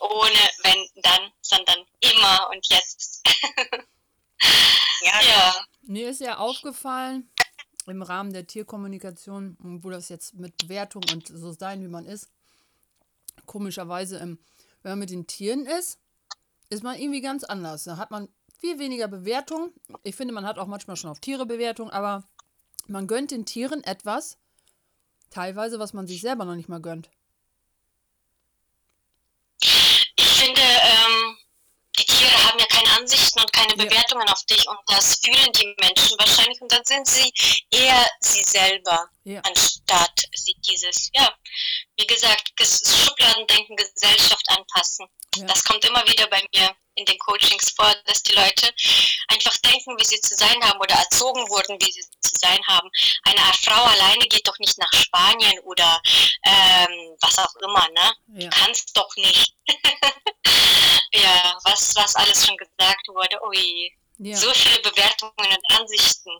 [0.00, 3.22] Ohne wenn, dann, sondern immer und jetzt.
[5.00, 7.30] Ja, Ja, Mir ist ja aufgefallen,
[7.86, 12.28] im Rahmen der Tierkommunikation, wo das jetzt mit Bewertung und so sein, wie man ist,
[13.46, 14.38] komischerweise, ähm,
[14.82, 15.98] wenn man mit den Tieren ist,
[16.68, 17.84] ist man irgendwie ganz anders.
[17.84, 19.72] Da hat man viel weniger Bewertung.
[20.02, 22.28] Ich finde, man hat auch manchmal schon auf Tiere Bewertung, aber
[22.86, 24.38] man gönnt den Tieren etwas,
[25.30, 27.10] teilweise, was man sich selber noch nicht mal gönnt.
[29.60, 31.07] ich finde, ähm,
[32.18, 33.84] Tiere haben ja keine Ansichten und keine Ja.
[33.84, 37.32] Bewertungen auf dich und das fühlen die Menschen wahrscheinlich und dann sind sie
[37.70, 39.40] eher sie selber, Ja.
[39.42, 41.32] anstatt sie dieses, ja,
[41.96, 45.06] wie gesagt, Ges- Schubladendenken, Gesellschaft anpassen.
[45.36, 45.46] Ja.
[45.46, 48.74] Das kommt immer wieder bei mir in den Coachings vor, dass die Leute
[49.28, 52.90] einfach denken, wie sie zu sein haben oder erzogen wurden, wie sie zu sein haben.
[53.22, 56.00] Eine Frau alleine geht doch nicht nach Spanien oder
[56.44, 58.12] ähm, was auch immer, ne?
[58.42, 58.50] Ja.
[58.50, 59.54] kannst doch nicht.
[61.14, 63.38] ja, was, was alles schon gesagt wurde.
[63.46, 64.36] Ui, Ja.
[64.36, 66.30] so viele Bewertungen und Ansichten.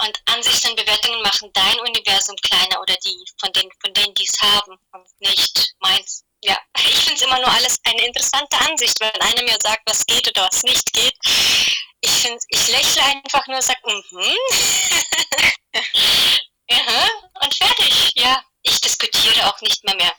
[0.00, 4.24] Und Ansichten und Bewertungen machen dein Universum kleiner oder die von denen, von denen die
[4.26, 6.24] es haben und nicht meins.
[6.44, 10.04] Ja, ich finde es immer nur alles eine interessante Ansicht, wenn einer mir sagt, was
[10.06, 11.14] geht oder was nicht geht.
[12.00, 14.36] Ich finde, ich lächle einfach nur und sage, mhm.
[16.70, 17.08] Aha,
[17.42, 18.12] und fertig.
[18.14, 20.12] Ja, ich diskutiere auch nicht mehr mehr.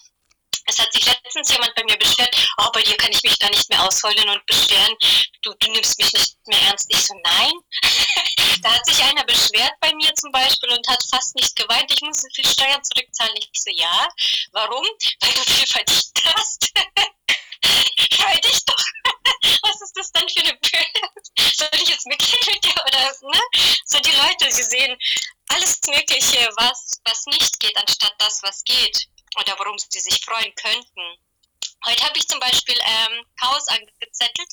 [0.69, 3.49] Es hat sich letztens jemand bei mir beschwert, oh, bei dir kann ich mich da
[3.49, 4.95] nicht mehr ausheulen und beschweren,
[5.41, 6.85] du, du nimmst mich nicht mehr ernst.
[6.89, 7.53] Ich so, nein.
[8.61, 12.01] da hat sich einer beschwert bei mir zum Beispiel und hat fast nicht geweint, ich
[12.01, 13.35] muss viel Steuern zurückzahlen.
[13.37, 14.07] Ich so, ja,
[14.51, 14.85] warum?
[15.21, 16.71] Weil du viel verdient hast.
[18.13, 18.75] Freu dich doch.
[19.63, 21.55] Was ist das denn für eine Böse?
[21.57, 23.41] Soll ich jetzt mitgehen mit dir oder ne?
[23.85, 24.97] So die Leute, sie sehen
[25.49, 29.07] alles Mögliche, was, was nicht geht, anstatt das, was geht.
[29.37, 31.17] Oder worum sie sich freuen könnten.
[31.85, 34.49] Heute habe ich zum Beispiel ähm, Chaos angezettelt.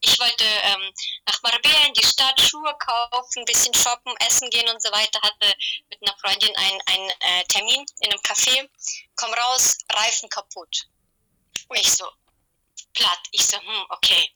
[0.00, 0.92] Ich wollte ähm,
[1.26, 5.20] nach Marbella in die Stadt Schuhe kaufen, ein bisschen shoppen, essen gehen und so weiter.
[5.20, 5.54] Hatte
[5.90, 8.68] mit einer Freundin einen, einen äh, Termin in einem Café.
[9.16, 10.86] Komm raus, Reifen kaputt.
[11.74, 12.08] Ich so,
[12.94, 13.20] platt.
[13.32, 14.30] Ich so, hm, okay.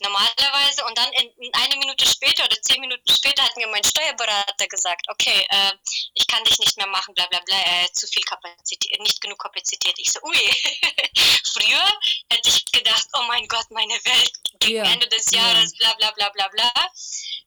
[0.00, 3.82] Normalerweise und dann in, in eine Minute später oder zehn Minuten später hat mir mein
[3.82, 5.72] Steuerberater gesagt, okay, äh,
[6.14, 9.38] ich kann dich nicht mehr machen, bla bla bla, äh, zu viel Kapazität, nicht genug
[9.38, 9.94] Kapazität.
[9.98, 10.36] Ich so, ui.
[11.52, 11.84] Früher
[12.30, 15.40] hätte ich gedacht, oh mein Gott, meine Welt gegen Ja, Ende des ja.
[15.40, 16.72] Jahres, bla bla bla bla bla.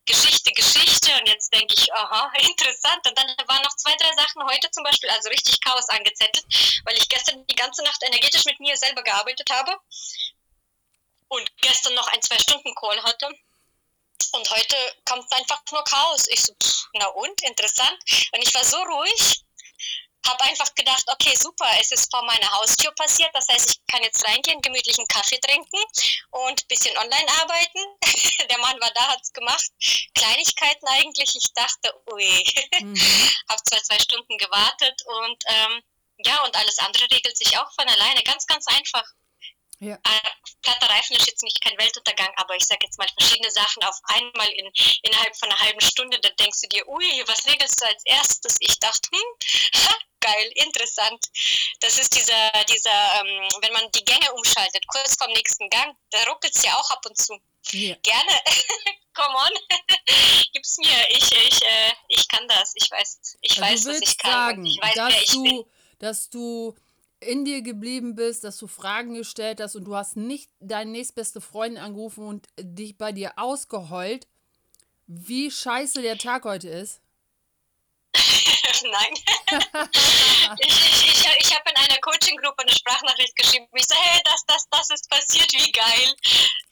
[0.05, 3.07] Geschichte, Geschichte und jetzt denke ich, aha, interessant.
[3.07, 6.45] Und dann waren noch zwei, drei Sachen heute zum Beispiel, also richtig Chaos angezettelt,
[6.85, 9.77] weil ich gestern die ganze Nacht energetisch mit mir selber gearbeitet habe
[11.31, 13.27] und gestern noch ein Zwei-Stunden-Call hatte.
[14.33, 16.27] Und heute kommt einfach nur Chaos.
[16.27, 17.97] Ich so, pff, na und, interessant.
[18.33, 19.43] Und ich war so ruhig,
[20.27, 23.29] habe einfach gedacht, okay, super, es ist vor meiner Haustür passiert.
[23.33, 25.79] Das heißt, ich kann jetzt reingehen, gemütlichen Kaffee trinken
[26.31, 27.79] und ein bisschen online arbeiten.
[28.49, 29.71] Der Mann war da, hat's gemacht.
[30.13, 31.33] Kleinigkeiten eigentlich.
[31.35, 32.43] Ich dachte, ui,
[32.81, 32.95] Mhm.
[33.49, 35.83] habe zwei, zwei Stunden gewartet und ähm,
[36.25, 38.21] ja, und alles andere regelt sich auch von alleine.
[38.23, 39.05] Ganz, ganz einfach.
[39.81, 39.95] Ja.
[39.95, 40.29] Äh,
[40.61, 43.97] platter Reifen ist jetzt nicht kein Weltuntergang, aber ich sage jetzt mal verschiedene Sachen auf
[44.03, 47.85] einmal in, innerhalb von einer halben Stunde, da denkst du dir, ui, was regelst du
[47.87, 48.57] als erstes?
[48.59, 51.25] Ich dachte, hm, ha, geil, interessant.
[51.79, 56.23] Das ist dieser, dieser, ähm, wenn man die Gänge umschaltet, kurz vorm nächsten Gang, da
[56.29, 57.39] ruckelt es ja auch ab und zu.
[57.71, 57.95] Ja.
[58.03, 58.39] Gerne,
[59.15, 59.49] come on,
[60.53, 64.17] gib's mir, ich, ich, äh, ich kann das, ich weiß, ich Also weiß, was ich
[64.19, 64.31] kann.
[64.31, 65.43] sagen, ich weiß, wer dass ich bin.
[65.45, 66.75] du, dass du
[67.21, 71.39] in dir geblieben bist, dass du Fragen gestellt hast und du hast nicht deine nächstbeste
[71.39, 74.27] Freundin angerufen und dich bei dir ausgeheult,
[75.07, 77.01] wie scheiße der Tag heute ist.
[78.83, 79.13] Nein.
[80.59, 83.67] ich ich, ich, ich habe in einer Coaching-Gruppe eine Sprachnachricht geschrieben.
[83.75, 86.15] Ich so, hey, das, das, das ist passiert, wie geil.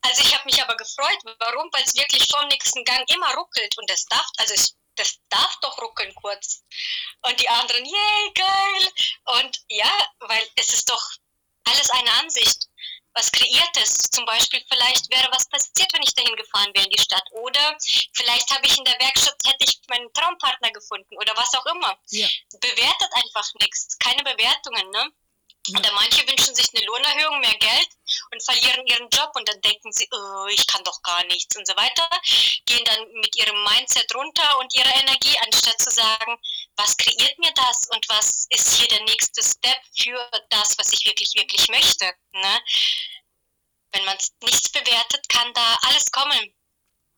[0.01, 1.19] Also ich habe mich aber gefreut.
[1.39, 1.69] Warum?
[1.71, 3.77] Weil es wirklich vom nächsten Gang immer ruckelt.
[3.77, 6.63] Und das darf, also es, das darf doch ruckeln kurz.
[7.21, 8.93] Und die anderen, yay, geil.
[9.37, 11.03] Und ja, weil es ist doch
[11.65, 12.67] alles eine Ansicht.
[13.13, 13.97] Was kreiert es?
[14.11, 17.23] Zum Beispiel, vielleicht wäre was passiert, wenn ich dahin gefahren wäre in die Stadt.
[17.31, 17.77] Oder
[18.13, 21.97] vielleicht habe ich in der Werkstatt, hätte ich meinen Traumpartner gefunden oder was auch immer.
[22.11, 22.27] Ja.
[22.61, 23.97] Bewertet einfach nichts.
[23.97, 25.11] Keine Bewertungen, ne?
[25.67, 27.89] Oder manche wünschen sich eine Lohnerhöhung, mehr Geld
[28.31, 31.67] und verlieren ihren Job und dann denken sie, oh, ich kann doch gar nichts und
[31.67, 32.09] so weiter.
[32.65, 36.37] Gehen dann mit ihrem Mindset runter und ihrer Energie, anstatt zu sagen,
[36.75, 41.05] was kreiert mir das und was ist hier der nächste Step für das, was ich
[41.05, 42.05] wirklich, wirklich möchte.
[42.31, 42.61] Ne?
[43.91, 46.55] Wenn man nichts bewertet, kann da alles kommen.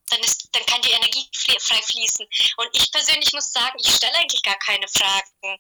[0.09, 2.27] Dann, ist, dann kann die Energie frei fließen.
[2.57, 5.57] Und ich persönlich muss sagen, ich stelle eigentlich gar keine Fragen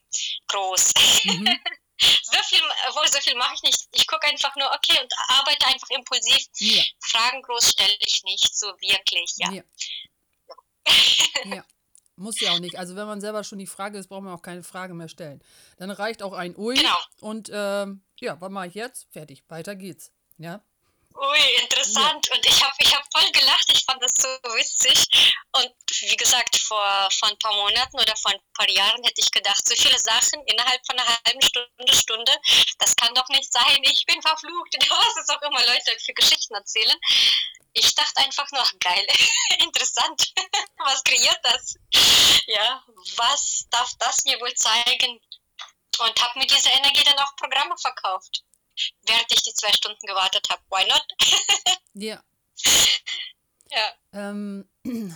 [0.47, 0.93] groß.
[1.23, 1.59] Mhm.
[2.23, 3.87] So viel, wohl so viel mache ich nicht.
[3.91, 6.47] Ich gucke einfach nur, okay, und arbeite einfach impulsiv.
[6.57, 6.83] Ja.
[6.99, 9.51] Fragen groß stelle ich nicht so wirklich, ja.
[9.51, 9.63] Ja.
[11.55, 11.65] ja.
[12.15, 12.77] Muss ja auch nicht.
[12.77, 15.43] Also wenn man selber schon die Frage ist, braucht man auch keine Frage mehr stellen.
[15.77, 16.97] Dann reicht auch ein Ui Genau.
[17.19, 19.07] und ähm, ja, was mache ich jetzt?
[19.11, 20.11] Fertig, weiter geht's.
[20.37, 20.63] Ja.
[21.13, 22.27] Ui, interessant.
[22.27, 22.35] Ja.
[22.35, 23.65] Und ich habe ich hab voll gelacht.
[23.71, 25.05] Ich fand das so witzig.
[25.51, 29.29] Und wie gesagt, vor, vor ein paar Monaten oder vor ein paar Jahren hätte ich
[29.31, 32.31] gedacht, so viele Sachen innerhalb von einer halben Stunde, Stunde,
[32.79, 33.83] das kann doch nicht sein.
[33.83, 34.75] Ich bin verflucht.
[34.89, 36.97] Was es auch immer Leute für Geschichten erzählen.
[37.73, 39.07] Ich dachte einfach nur, geil,
[39.59, 40.33] interessant.
[40.77, 41.75] was kreiert das?
[42.47, 42.83] Ja,
[43.15, 45.21] was darf das mir wohl zeigen?
[45.99, 48.43] Und habe mit dieser Energie dann auch Programme verkauft
[49.05, 50.61] während ich die zwei Stunden gewartet habe.
[50.69, 51.07] Why not?
[51.93, 52.23] ja.
[53.69, 54.29] Ja.
[54.29, 54.67] Ähm,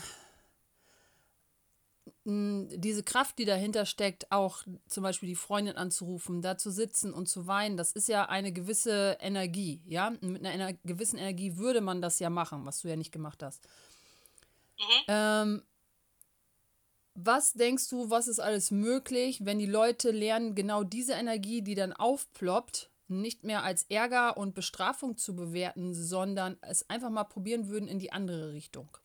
[2.26, 7.28] diese Kraft, die dahinter steckt, auch zum Beispiel die Freundin anzurufen, da zu sitzen und
[7.28, 10.10] zu weinen, das ist ja eine gewisse Energie, ja.
[10.22, 13.44] Mit einer ener gewissen Energie würde man das ja machen, was du ja nicht gemacht
[13.44, 13.68] hast.
[14.80, 15.04] Mhm.
[15.08, 15.64] Ähm,
[17.14, 21.76] was denkst du, was ist alles möglich, wenn die Leute lernen, genau diese Energie, die
[21.76, 27.68] dann aufploppt, nicht mehr als Ärger und Bestrafung zu bewerten, sondern es einfach mal probieren
[27.70, 28.98] würden in die andere Richtung.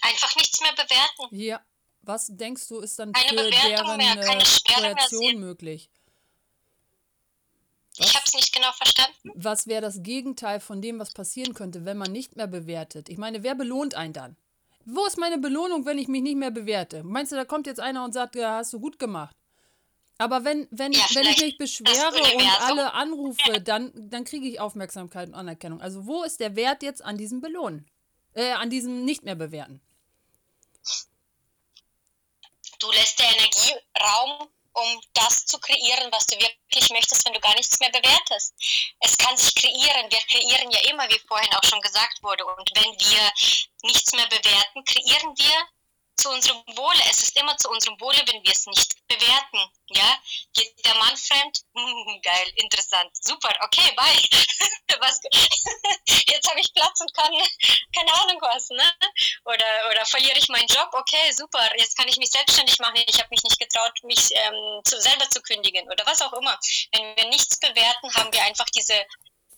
[0.00, 1.36] Einfach nichts mehr bewerten.
[1.36, 1.60] Ja.
[2.04, 5.88] Was denkst du, ist dann keine für Bewertung deren mehr, keine Kreation möglich?
[7.96, 9.30] Was, ich habe es nicht genau verstanden.
[9.34, 13.08] Was wäre das Gegenteil von dem, was passieren könnte, wenn man nicht mehr bewertet?
[13.08, 14.36] Ich meine, wer belohnt einen dann?
[14.84, 17.04] Wo ist meine Belohnung, wenn ich mich nicht mehr bewerte?
[17.04, 19.36] Meinst du, da kommt jetzt einer und sagt, ja, hast du gut gemacht?
[20.22, 24.60] Aber wenn, wenn, ja, wenn ich mich beschwere und alle anrufe, dann, dann kriege ich
[24.60, 25.80] Aufmerksamkeit und Anerkennung.
[25.80, 27.90] Also wo ist der Wert jetzt an diesem Belohnen?
[28.34, 29.80] Äh, an diesem nicht mehr bewerten?
[32.78, 37.40] Du lässt der Energie Raum, um das zu kreieren, was du wirklich möchtest, wenn du
[37.40, 38.54] gar nichts mehr bewertest.
[39.00, 40.08] Es kann sich kreieren.
[40.08, 42.46] Wir kreieren ja immer, wie vorhin auch schon gesagt wurde.
[42.46, 43.32] Und wenn wir
[43.82, 45.66] nichts mehr bewerten, kreieren wir
[46.16, 47.02] zu unserem Wohle.
[47.10, 49.58] Es ist immer zu unserem Wohle, wenn wir es nicht bewerten.
[49.90, 50.18] Ja,
[50.54, 51.60] geht der Mann fremd?
[51.74, 54.22] Hm, geil, interessant, super, okay, bye.
[55.02, 55.20] was,
[56.28, 57.32] jetzt habe ich Platz und kann
[57.96, 58.92] keine Ahnung was, ne?
[59.44, 60.88] Oder oder verliere ich meinen Job?
[60.92, 63.02] Okay, super, jetzt kann ich mich selbstständig machen.
[63.06, 66.58] Ich habe mich nicht getraut, mich ähm, zu, selber zu kündigen oder was auch immer.
[66.92, 69.04] Wenn wir nichts bewerten, haben wir einfach diese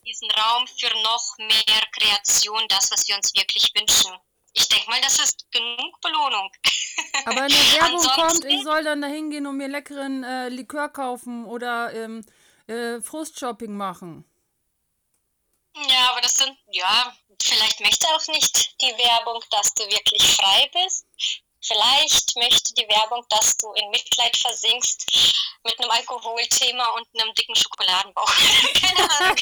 [0.07, 4.13] diesen Raum für noch mehr Kreation, das, was wir uns wirklich wünschen
[4.55, 6.51] ich denke mal, das ist genug Belohnung.
[7.27, 10.89] Aber in der Werbung kommt, ich soll dann da hingehen und mir leckeren äh, Likör
[10.89, 12.25] kaufen oder ähm,
[12.69, 14.25] äh, Frustshopping machen.
[15.89, 17.13] Ja, aber das sind, ja,
[17.43, 21.05] vielleicht möchte auch nicht die Werbung, dass du wirklich frei bist.
[21.61, 27.57] Vielleicht möchte die Werbung, dass du in Mitleid versinkst mit einem Alkoholthema und einem dicken
[27.57, 28.33] Schokoladenbauch.
[28.81, 29.37] Keine Ahnung.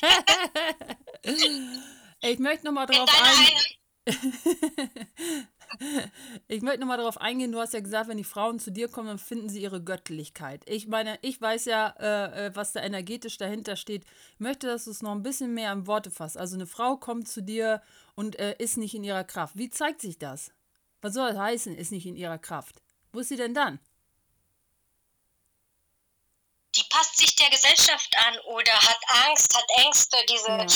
[2.22, 3.81] ich möchte nochmal drauf ein
[6.48, 9.08] ich möchte nochmal darauf eingehen, du hast ja gesagt, wenn die Frauen zu dir kommen,
[9.08, 10.62] dann finden sie ihre Göttlichkeit.
[10.66, 14.04] Ich meine, ich weiß ja, äh, äh, was da energetisch dahinter steht.
[14.34, 16.36] Ich möchte, dass du es noch ein bisschen mehr in Worte fasst.
[16.36, 17.80] Also eine Frau kommt zu dir
[18.14, 19.56] und äh, ist nicht in ihrer Kraft.
[19.56, 20.52] Wie zeigt sich das?
[21.00, 22.82] Was soll das heißen, ist nicht in ihrer Kraft?
[23.12, 23.78] Wo ist sie denn dann?
[26.74, 30.66] Die passt sich der Gesellschaft an oder hat Angst, hat Ängste, diese ja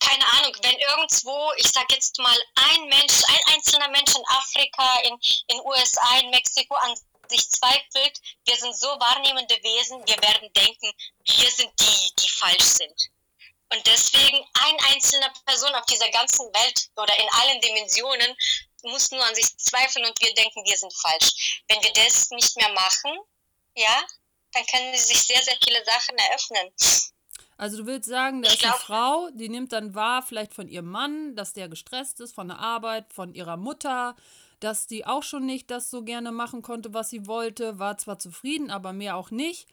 [0.00, 5.00] keine Ahnung, wenn irgendwo, ich sag jetzt mal, ein Mensch, ein einzelner Mensch in Afrika,
[5.00, 6.94] in in USA, in Mexiko an
[7.28, 10.92] sich zweifelt, wir sind so wahrnehmende Wesen, wir werden denken,
[11.24, 13.10] wir sind die, die falsch sind.
[13.72, 18.36] Und deswegen ein einzelner Person auf dieser ganzen Welt oder in allen Dimensionen
[18.82, 21.62] muss nur an sich zweifeln und wir denken, wir sind falsch.
[21.68, 23.18] Wenn wir das nicht mehr machen,
[23.74, 24.06] ja,
[24.54, 26.72] dann können sich sehr, sehr viele Sachen eröffnen.
[27.56, 30.90] Also du willst sagen, da ist eine Frau, die nimmt dann wahr, vielleicht von ihrem
[30.90, 34.16] Mann, dass der gestresst ist, von der Arbeit, von ihrer Mutter,
[34.60, 38.18] dass die auch schon nicht das so gerne machen konnte, was sie wollte, war zwar
[38.18, 39.68] zufrieden, aber mehr auch nicht.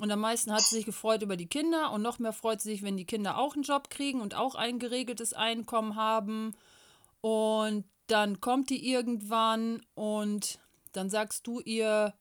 [0.00, 2.70] Und am meisten hat sie sich gefreut über die Kinder und noch mehr freut sie
[2.70, 6.56] sich, wenn die Kinder auch einen Job kriegen und auch ein geregeltes Einkommen haben.
[7.20, 10.58] Und dann kommt die irgendwann und
[10.92, 12.14] dann sagst du ihr,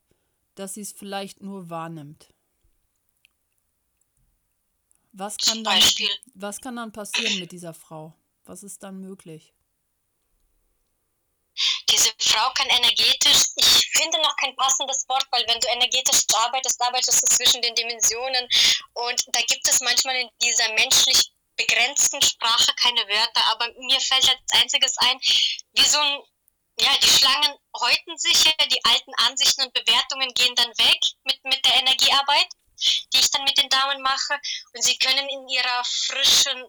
[0.62, 2.28] dass sie es vielleicht nur wahrnimmt.
[5.12, 5.82] Was kann, dann,
[6.36, 8.16] was kann dann passieren mit dieser Frau?
[8.46, 9.54] Was ist dann möglich?
[11.90, 16.82] Diese Frau kann energetisch, ich finde noch kein passendes Wort, weil wenn du energetisch arbeitest,
[16.82, 18.48] arbeitest du zwischen den Dimensionen
[18.94, 24.30] und da gibt es manchmal in dieser menschlich begrenzten Sprache keine Wörter, aber mir fällt
[24.30, 26.22] als einziges ein, wie so ein,
[26.84, 31.66] ja, die Schlangen häuten sich, die alten Ansichten und Bewertungen gehen dann weg mit, mit
[31.66, 32.48] der Energiearbeit
[33.14, 34.40] die ich dann mit den Damen mache.
[34.74, 36.66] Und sie können in ihrer frischen,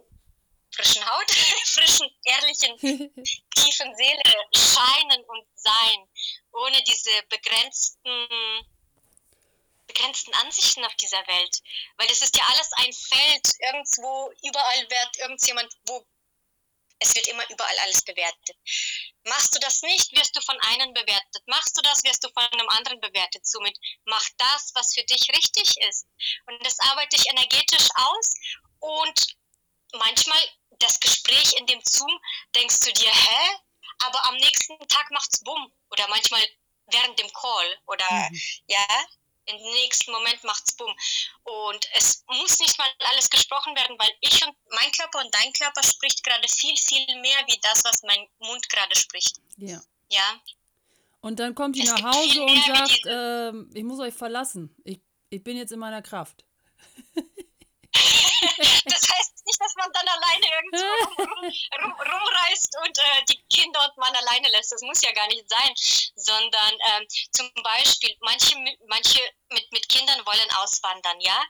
[0.71, 1.31] frischen Haut,
[1.65, 2.79] frischen, ehrlichen,
[3.55, 4.23] tiefen Seele
[4.55, 6.09] scheinen und sein,
[6.53, 8.29] ohne diese begrenzten
[9.87, 11.63] begrenzten Ansichten auf dieser Welt.
[11.99, 16.07] Weil es ist ja alles ein Feld, irgendwo, überall wird irgendjemand, wo
[17.03, 18.57] es wird immer überall alles bewertet.
[19.25, 21.43] Machst du das nicht, wirst du von einem bewertet.
[21.47, 23.47] Machst du das, wirst du von einem anderen bewertet.
[23.47, 26.07] Somit mach das, was für dich richtig ist.
[26.47, 28.31] Und das arbeite ich energetisch aus.
[28.81, 29.37] Und
[29.93, 30.43] manchmal
[30.79, 32.21] das Gespräch in dem Zoom,
[32.55, 33.59] denkst du dir, hä?
[34.05, 35.73] Aber am nächsten Tag macht's bumm.
[35.91, 36.45] Oder manchmal
[36.87, 37.79] während dem Call.
[37.87, 38.41] Oder mhm.
[38.67, 38.87] ja,
[39.47, 40.95] im nächsten Moment macht's bumm.
[41.45, 45.53] Und es muss nicht mal alles gesprochen werden, weil ich und mein Körper und dein
[45.53, 49.37] Körper spricht gerade viel, viel mehr wie das, was mein Mund gerade spricht.
[49.57, 49.81] Ja.
[50.11, 50.41] Ja.
[51.21, 54.75] Und dann kommt die es nach Hause und sagt, äh, ich muss euch verlassen.
[54.85, 56.45] Ich, ich bin jetzt in meiner Kraft.
[58.85, 63.81] das heißt nicht, dass man dann alleine irgendwo rum, rum, rumreist und äh, die Kinder
[63.81, 64.73] und man alleine lässt.
[64.73, 65.73] Das muss ja gar nicht sein,
[66.17, 68.57] sondern ähm, zum Beispiel manche,
[68.89, 69.21] manche
[69.51, 71.43] mit, mit Kindern wollen auswandern, ja?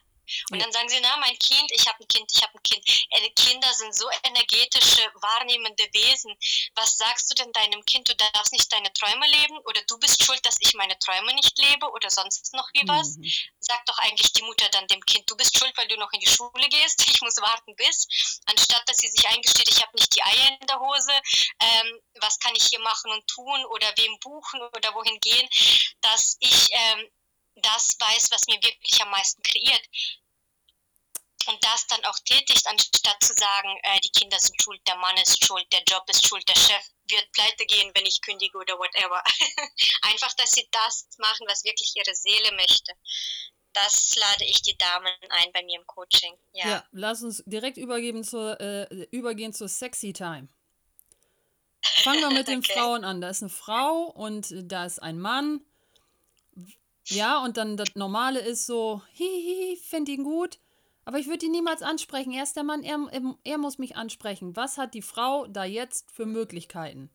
[0.50, 3.06] Und dann sagen sie, na, mein Kind, ich habe ein Kind, ich habe ein Kind.
[3.10, 6.34] Äh, Kinder sind so energetische, wahrnehmende Wesen.
[6.74, 10.22] Was sagst du denn deinem Kind, du darfst nicht deine Träume leben oder du bist
[10.22, 13.16] schuld, dass ich meine Träume nicht lebe oder sonst noch wie was?
[13.16, 13.32] Mhm.
[13.60, 16.20] Sagt doch eigentlich die Mutter dann dem Kind, du bist schuld, weil du noch in
[16.20, 18.06] die Schule gehst, ich muss warten bis,
[18.46, 21.12] anstatt dass sie sich eingesteht, ich habe nicht die Eier in der Hose,
[21.60, 25.48] ähm, was kann ich hier machen und tun oder wem buchen oder wohin gehen,
[26.00, 27.10] dass ich ähm,
[27.56, 29.82] das weiß, was mir wirklich am meisten kreiert.
[31.48, 35.16] Und das dann auch tätigt, anstatt zu sagen, äh, die Kinder sind schuld, der Mann
[35.16, 38.78] ist schuld, der Job ist schuld, der Chef wird pleite gehen, wenn ich kündige oder
[38.78, 39.22] whatever.
[40.02, 42.92] Einfach, dass sie das machen, was wirklich ihre Seele möchte.
[43.72, 46.34] Das lade ich die Damen ein bei mir im Coaching.
[46.52, 50.48] Ja, ja lass uns direkt übergeben zur, äh, übergehen zur Sexy Time.
[51.82, 52.74] Fangen wir mit den okay.
[52.74, 53.20] Frauen an.
[53.20, 55.64] Da ist eine Frau und da ist ein Mann
[57.06, 60.58] ja, und dann das Normale ist so, hihi, finde ihn gut,
[61.04, 62.32] aber ich würde ihn niemals ansprechen.
[62.32, 62.98] Er ist der Mann, er,
[63.44, 64.56] er muss mich ansprechen.
[64.56, 67.10] Was hat die Frau da jetzt für Möglichkeiten?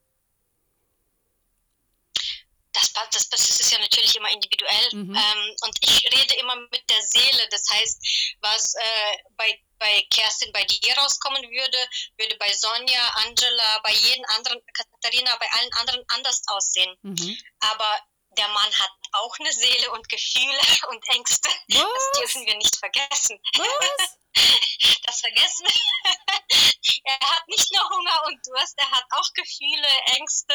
[2.73, 4.89] Das, das, das ist ja natürlich immer individuell.
[4.91, 5.15] Mhm.
[5.15, 7.47] Ähm, und ich rede immer mit der Seele.
[7.49, 11.77] Das heißt, was äh, bei, bei Kerstin bei dir rauskommen würde,
[12.17, 16.95] würde bei Sonja, Angela, bei jedem anderen, Katharina, bei allen anderen anders aussehen.
[17.01, 17.37] Mhm.
[17.59, 17.99] Aber
[18.37, 21.49] der Mann hat auch eine Seele und Gefühle und Ängste.
[21.69, 21.83] Was?
[21.83, 23.39] Das dürfen wir nicht vergessen.
[23.57, 24.17] Was?
[25.03, 25.65] Das vergessen.
[27.05, 30.53] er hat nicht nur Hunger und Durst, er hat auch Gefühle, Ängste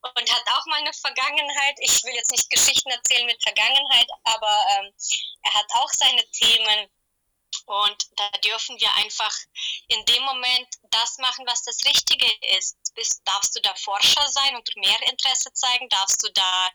[0.00, 1.76] und hat auch mal eine Vergangenheit.
[1.78, 4.92] Ich will jetzt nicht Geschichten erzählen mit Vergangenheit, aber ähm,
[5.42, 6.88] er hat auch seine Themen.
[7.66, 9.34] Und da dürfen wir einfach
[9.88, 12.76] in dem Moment das machen, was das Richtige ist.
[12.94, 15.88] Bist, darfst du da Forscher sein und mehr Interesse zeigen?
[15.88, 16.70] Darfst du da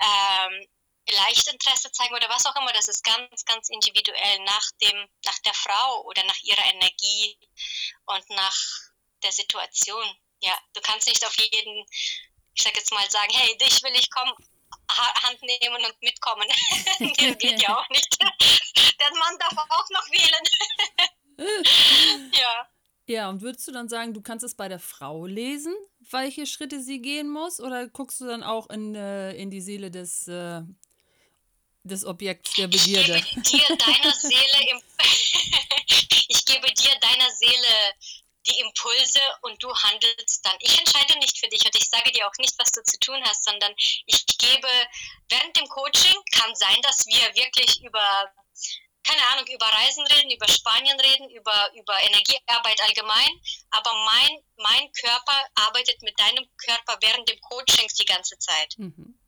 [0.00, 0.68] ähm,
[1.10, 2.72] leicht Interesse zeigen oder was auch immer?
[2.72, 7.38] Das ist ganz, ganz individuell nach, dem, nach der Frau oder nach ihrer Energie
[8.06, 8.56] und nach
[9.22, 10.04] der Situation.
[10.40, 11.86] Ja, du kannst nicht auf jeden,
[12.54, 14.34] ich sag jetzt mal, sagen, hey, dich will ich kommen,
[14.96, 16.46] Hand nehmen und mitkommen.
[16.48, 16.98] das
[17.38, 18.18] geht ja auch nicht.
[18.20, 20.44] Der Mann darf auch noch wählen.
[22.32, 22.68] ja.
[23.06, 25.74] Ja, und würdest du dann sagen, du kannst es bei der Frau lesen,
[26.10, 27.60] welche Schritte sie gehen muss?
[27.60, 30.62] Oder guckst du dann auch in, äh, in die Seele des, äh,
[31.82, 33.16] des Objekts der Begierde?
[33.16, 34.80] Ich gebe dir deiner Seele im
[36.28, 37.68] ich gebe dir deiner Seele
[38.46, 40.56] die Impulse und du handelst dann.
[40.60, 43.22] Ich entscheide nicht für dich und ich sage dir auch nicht, was du zu tun
[43.24, 43.72] hast, sondern
[44.06, 44.68] ich gebe
[45.28, 48.32] während dem Coaching, kann sein, dass wir wirklich über,
[49.04, 53.30] keine Ahnung, über Reisen reden, über Spanien reden, über, über Energiearbeit allgemein,
[53.70, 58.74] aber mein, mein Körper arbeitet mit deinem Körper während dem Coaching die ganze Zeit.
[58.76, 59.18] Mhm.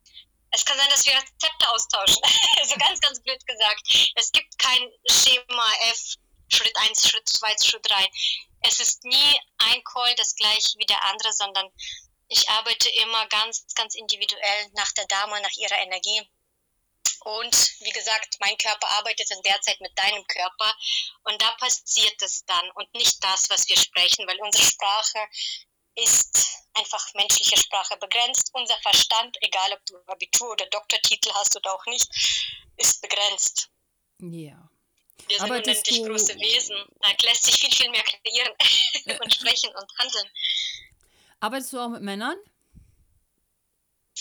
[0.51, 2.21] Es kann sein, dass wir Rezepte austauschen.
[2.59, 4.11] also ganz, ganz blöd gesagt.
[4.15, 6.15] Es gibt kein Schema F,
[6.47, 8.09] Schritt 1, Schritt 2, Schritt 3
[8.67, 11.69] es ist nie ein Call das gleiche wie der andere, sondern
[12.27, 16.27] ich arbeite immer ganz, ganz individuell nach der Dame, nach ihrer Energie.
[17.21, 20.75] Und wie gesagt, mein Körper arbeitet in der Zeit mit deinem Körper
[21.23, 25.19] und da passiert es dann und nicht das, was wir sprechen, weil unsere Sprache
[25.95, 28.51] ist einfach menschliche Sprache begrenzt.
[28.53, 32.07] Unser Verstand, egal ob du Abitur oder Doktortitel hast oder auch nicht,
[32.77, 33.69] ist begrenzt.
[34.19, 34.69] Ja.
[35.27, 36.77] Wir sind unendlich große Wesen.
[37.01, 38.53] Da lässt sich viel, viel mehr kreieren
[39.23, 40.29] und sprechen und handeln.
[41.39, 42.37] Arbeitest du auch mit Männern?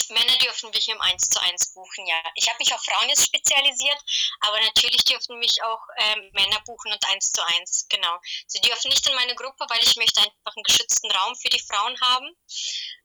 [0.09, 2.20] Männer dürfen mich im 1 zu 1 buchen, ja.
[2.34, 3.99] Ich habe mich auf Frauen jetzt spezialisiert,
[4.40, 8.18] aber natürlich dürfen mich auch ähm, Männer buchen und 1 zu 1, genau.
[8.47, 11.61] Sie dürfen nicht in meine Gruppe, weil ich möchte einfach einen geschützten Raum für die
[11.61, 12.30] Frauen haben.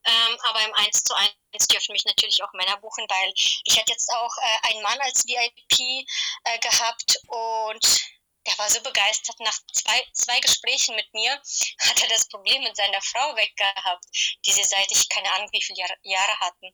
[0.05, 3.91] Ähm, aber im 1 zu 1 dürfen mich natürlich auch Männer buchen, weil ich hatte
[3.91, 6.05] jetzt auch äh, einen Mann als VIP
[6.43, 9.39] äh, gehabt und der war so begeistert.
[9.39, 14.05] Nach zwei, zwei Gesprächen mit mir hat er das Problem mit seiner Frau weggehabt,
[14.45, 16.73] die sie seit ich keine Ahnung wie viele Jahre hatten.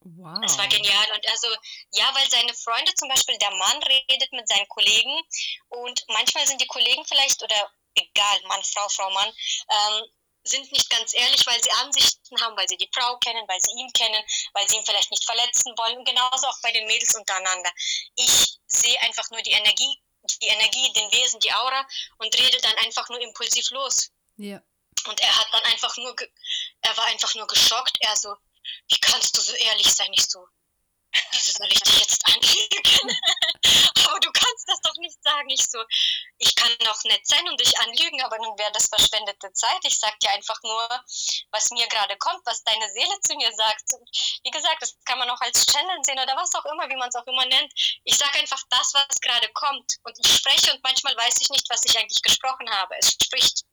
[0.00, 0.38] Wow.
[0.42, 1.12] Das war genial.
[1.12, 1.48] Und also,
[1.92, 5.20] ja, weil seine Freunde zum Beispiel, der Mann redet mit seinen Kollegen
[5.68, 10.04] und manchmal sind die Kollegen vielleicht, oder egal, Mann, Frau, Frau, Mann, ähm,
[10.44, 13.72] sind nicht ganz ehrlich, weil sie Ansichten haben, weil sie die Frau kennen, weil sie
[13.78, 14.24] ihn kennen,
[14.54, 15.98] weil sie ihn vielleicht nicht verletzen wollen.
[15.98, 17.70] Und genauso auch bei den Mädels untereinander.
[18.16, 20.00] Ich sehe einfach nur die Energie
[20.40, 21.86] die Energie, den Wesen, die Aura
[22.18, 24.10] und redet dann einfach nur impulsiv los.
[24.36, 24.62] Ja.
[25.06, 26.14] Und er hat dann einfach nur,
[26.82, 27.96] er war einfach nur geschockt.
[28.00, 28.36] Er so,
[28.88, 30.12] wie kannst du so ehrlich sein?
[30.12, 30.46] Ich so,
[31.58, 33.18] soll ich dich jetzt anlügen?
[34.06, 35.48] aber du kannst das doch nicht sagen.
[35.50, 35.82] Ich so,
[36.38, 39.80] ich kann auch nett sein und dich anlügen, aber nun wäre das verschwendete Zeit.
[39.84, 40.88] Ich sag dir einfach nur,
[41.50, 43.92] was mir gerade kommt, was deine Seele zu mir sagt.
[44.44, 47.08] Wie gesagt, das kann man auch als Channel sehen oder was auch immer, wie man
[47.08, 47.72] es auch immer nennt.
[48.04, 49.96] Ich sage einfach das, was gerade kommt.
[50.04, 52.96] Und ich spreche und manchmal weiß ich nicht, was ich eigentlich gesprochen habe.
[52.98, 53.64] Es spricht.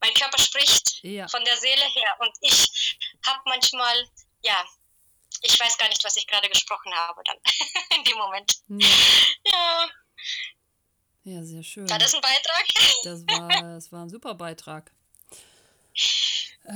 [0.00, 1.28] Mein Körper spricht ja.
[1.28, 2.16] von der Seele her.
[2.20, 4.08] Und ich habe manchmal,
[4.42, 4.64] ja,
[5.42, 7.36] ich weiß gar nicht, was ich gerade gesprochen habe dann
[7.96, 8.54] in dem Moment.
[8.68, 8.88] Ja.
[9.46, 9.88] ja.
[11.22, 11.88] Ja, sehr schön.
[11.88, 12.66] War das ein Beitrag?
[13.04, 14.90] Das war, das war ein super Beitrag.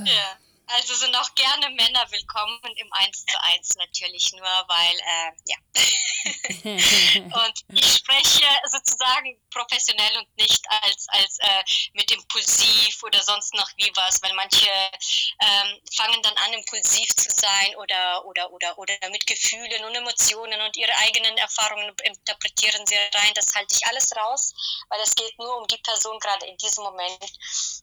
[0.05, 0.37] Ja.
[0.67, 5.57] Also sind auch gerne Männer willkommen im 1 zu 1 natürlich nur, weil, äh, ja.
[7.45, 11.63] und ich spreche sozusagen professionell und nicht als, als äh,
[11.93, 17.29] mit impulsiv oder sonst noch wie was, weil manche ähm, fangen dann an, impulsiv zu
[17.29, 22.95] sein oder, oder, oder, oder mit Gefühlen und Emotionen und ihre eigenen Erfahrungen interpretieren sie
[22.95, 23.33] rein.
[23.35, 24.53] Das halte ich alles raus,
[24.89, 27.31] weil es geht nur um die Person gerade in diesem Moment.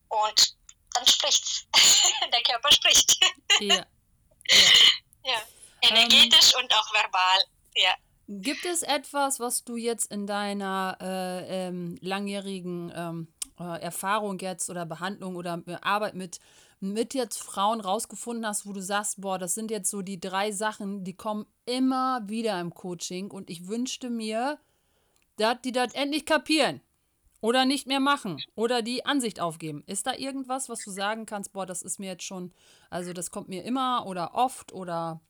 [0.08, 0.56] Und
[0.94, 1.66] dann spricht's.
[2.32, 3.18] Der Körper spricht.
[3.60, 3.86] Ja.
[5.24, 5.42] ja.
[5.82, 7.44] Energetisch ähm, und auch verbal.
[7.76, 7.94] Ja.
[8.26, 13.28] Gibt es etwas, was du jetzt in deiner äh, ähm, langjährigen ähm,
[13.60, 16.40] äh, Erfahrung jetzt oder Behandlung oder Arbeit mit,
[16.80, 20.50] mit jetzt Frauen rausgefunden hast, wo du sagst, boah, das sind jetzt so die drei
[20.50, 24.58] Sachen, die kommen immer wieder im Coaching und ich wünschte mir,
[25.36, 26.80] dass die das endlich kapieren.
[27.42, 28.42] Oder nicht mehr machen.
[28.54, 29.82] Oder die Ansicht aufgeben.
[29.88, 32.54] Ist da irgendwas, was du sagen kannst, boah, das ist mir jetzt schon,
[32.88, 35.20] also das kommt mir immer oder oft oder.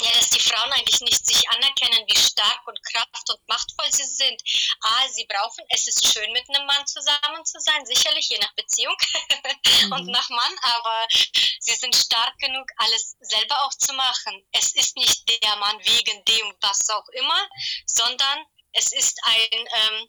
[0.00, 4.04] Ja, dass die Frauen eigentlich nicht sich anerkennen, wie stark und kraft und machtvoll sie
[4.04, 4.40] sind.
[4.80, 8.54] Ah, sie brauchen, es ist schön, mit einem Mann zusammen zu sein, sicherlich, je nach
[8.54, 8.96] Beziehung
[9.86, 9.92] mhm.
[9.92, 14.44] und nach Mann, aber sie sind stark genug, alles selber auch zu machen.
[14.52, 17.48] Es ist nicht der Mann wegen dem, was auch immer,
[17.86, 20.08] sondern es ist ein, ähm,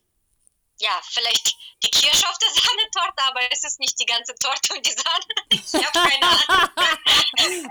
[0.79, 4.85] ja, vielleicht die Kirsche auf der Sahnetorte, aber es ist nicht die ganze Torte und
[4.85, 5.25] die Sahne.
[5.73, 6.69] Ich habe keine Ahnung.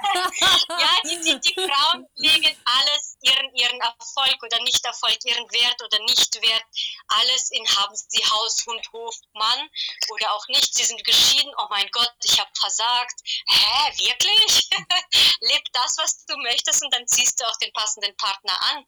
[0.69, 5.99] ja, die, die, die, Frauen legen alles, ihren, ihren Erfolg oder Nicht-Erfolg, ihren Wert oder
[6.01, 6.65] Nicht-Wert,
[7.09, 9.69] alles in haben sie Haus, Hund, Hof, Mann
[10.11, 10.75] oder auch nicht.
[10.75, 13.21] Sie sind geschieden, oh mein Gott, ich habe versagt.
[13.49, 14.69] Hä, wirklich?
[15.41, 18.87] Leb das, was du möchtest und dann ziehst du auch den passenden Partner an.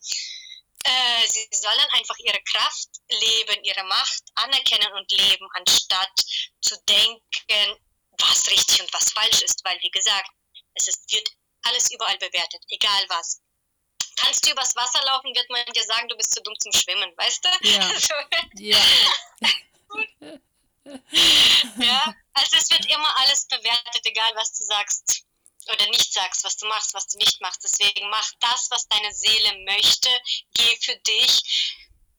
[0.84, 6.24] Äh, sie sollen einfach ihre Kraft leben, ihre Macht anerkennen und leben, anstatt
[6.60, 7.78] zu denken,
[8.18, 10.30] was richtig und was falsch ist, weil wie gesagt,
[10.74, 11.30] es ist, wird
[11.62, 13.40] alles überall bewertet, egal was.
[14.16, 17.12] Kannst du übers Wasser laufen, wird man dir sagen, du bist zu dumm zum Schwimmen,
[17.16, 17.48] weißt du?
[17.68, 17.90] Ja.
[18.54, 18.78] ja.
[21.78, 25.23] ja, also es wird immer alles bewertet, egal was du sagst
[25.70, 27.62] oder nicht sagst, was du machst, was du nicht machst.
[27.62, 30.08] Deswegen mach das, was deine Seele möchte,
[30.54, 31.74] geh für dich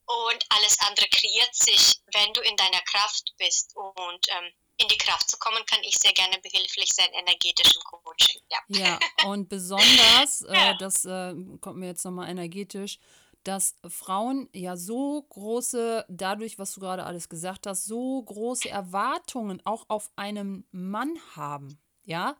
[0.05, 3.75] und alles andere kreiert sich, wenn du in deiner Kraft bist.
[3.75, 7.81] Und ähm, in die Kraft zu kommen, kann ich sehr gerne behilflich sein, energetisch im
[7.81, 8.41] Coaching.
[8.49, 10.71] Ja, ja und besonders, ja.
[10.71, 12.99] Äh, das äh, kommt mir jetzt nochmal energetisch,
[13.43, 19.61] dass Frauen ja so große, dadurch, was du gerade alles gesagt hast, so große Erwartungen
[19.65, 21.79] auch auf einen Mann haben.
[22.03, 22.37] Ja,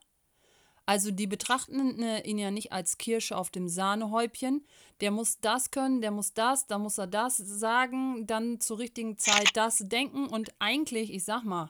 [0.86, 4.66] also die betrachten ihn ja nicht als Kirsche auf dem Sahnehäubchen.
[5.02, 9.18] Der muss das können, der muss das, da muss er das sagen, dann zur richtigen
[9.18, 10.28] Zeit das denken.
[10.28, 11.70] Und eigentlich, ich sag mal,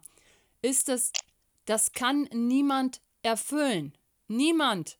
[0.61, 1.13] ist es,
[1.65, 3.93] das kann niemand erfüllen.
[4.27, 4.97] Niemand.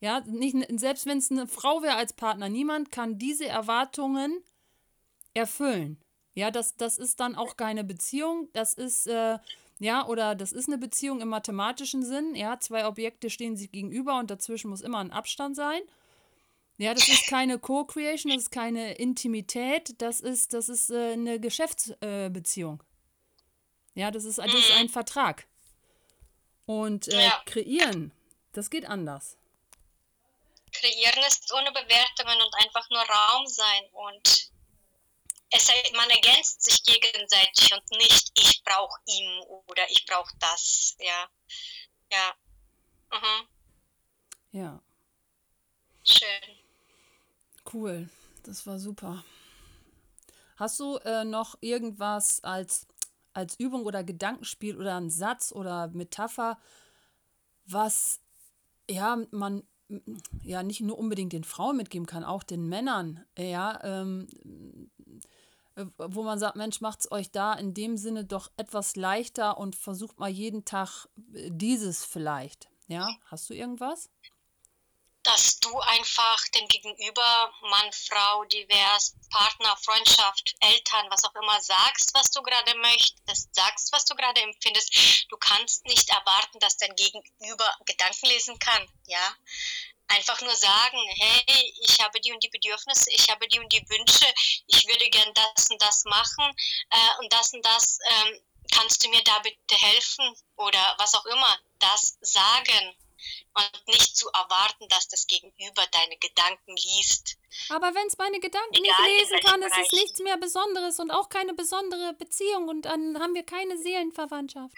[0.00, 4.42] Ja, nicht, selbst wenn es eine Frau wäre als Partner, niemand kann diese Erwartungen
[5.34, 5.98] erfüllen.
[6.34, 8.48] Ja, das, das ist dann auch keine Beziehung.
[8.52, 9.38] Das ist, äh,
[9.82, 14.18] ja, oder das ist eine Beziehung im mathematischen Sinn, ja, zwei Objekte stehen sich gegenüber
[14.20, 15.80] und dazwischen muss immer ein Abstand sein.
[16.78, 21.40] Ja, das ist keine Co-Creation, das ist keine Intimität, das ist, das ist äh, eine
[21.40, 22.82] Geschäftsbeziehung.
[23.96, 25.48] Äh, ja, das ist, das ist ein Vertrag.
[26.64, 27.42] Und äh, Ja.
[27.44, 28.12] kreieren,
[28.52, 29.36] das geht anders.
[30.72, 34.51] Kreieren ist ohne Bewertungen und einfach nur Raum sein und
[35.52, 40.96] es, man ergänzt sich gegenseitig und nicht ich brauche ihn oder ich brauche das.
[40.98, 41.28] Ja,
[42.10, 42.34] ja,
[43.12, 43.48] mhm.
[44.52, 44.82] Ja,
[46.04, 46.56] schön.
[47.72, 48.08] cool.
[48.44, 49.24] Das war super.
[50.56, 52.86] Hast du äh, noch irgendwas als,
[53.32, 56.58] als Übung oder Gedankenspiel oder einen Satz oder Metapher,
[57.64, 58.20] was
[58.90, 59.62] ja man
[60.42, 64.91] ja nicht nur unbedingt den Frauen mitgeben kann, auch den Männern, ja, ähm, äh,
[65.96, 70.18] wo man sagt, Mensch, macht's euch da in dem Sinne doch etwas leichter und versucht
[70.18, 72.68] mal jeden Tag äh, dieses vielleicht.
[72.88, 74.10] Ja, hast du irgendwas?
[75.22, 82.12] dass du einfach dem Gegenüber, Mann, Frau, divers, Partner, Freundschaft, Eltern, was auch immer sagst,
[82.14, 85.26] was du gerade möchtest, sagst, was du gerade empfindest.
[85.30, 89.34] Du kannst nicht erwarten, dass dein Gegenüber Gedanken lesen kann, ja.
[90.14, 93.84] Einfach nur sagen, hey, ich habe die und die Bedürfnisse, ich habe die und die
[93.88, 94.26] Wünsche,
[94.66, 96.54] ich würde gern das und das machen
[96.90, 98.40] äh, und das und das, ähm,
[98.72, 102.94] kannst du mir da bitte helfen oder was auch immer, das sagen
[103.54, 107.36] und nicht zu erwarten, dass das Gegenüber deine Gedanken liest.
[107.68, 111.10] Aber wenn es meine Gedanken Egal, nicht lesen kann, ist es nichts mehr Besonderes und
[111.10, 114.74] auch keine besondere Beziehung und dann haben wir keine Seelenverwandtschaft.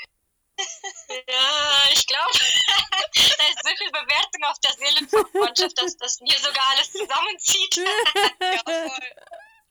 [1.28, 6.68] Ja, ich glaube, da ist so viel Bewertung auf der Seelenverwandtschaft, dass das mir sogar
[6.70, 7.76] alles zusammenzieht.
[8.40, 9.11] Ja, voll.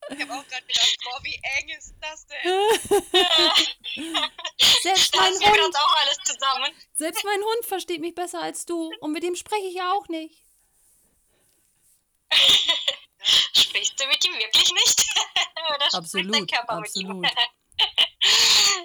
[0.09, 2.43] Ich habe auch gerade gedacht, boah, wie eng ist das denn?
[4.81, 6.73] Selbst mein Hund, auch alles zusammen.
[6.93, 10.07] selbst mein Hund versteht mich besser als du und mit dem spreche ich ja auch
[10.09, 10.43] nicht.
[13.55, 15.05] Sprichst du mit ihm wirklich nicht?
[15.69, 17.15] Oder spricht dein Absolut, Körper mit absolut.
[17.15, 17.23] ihm?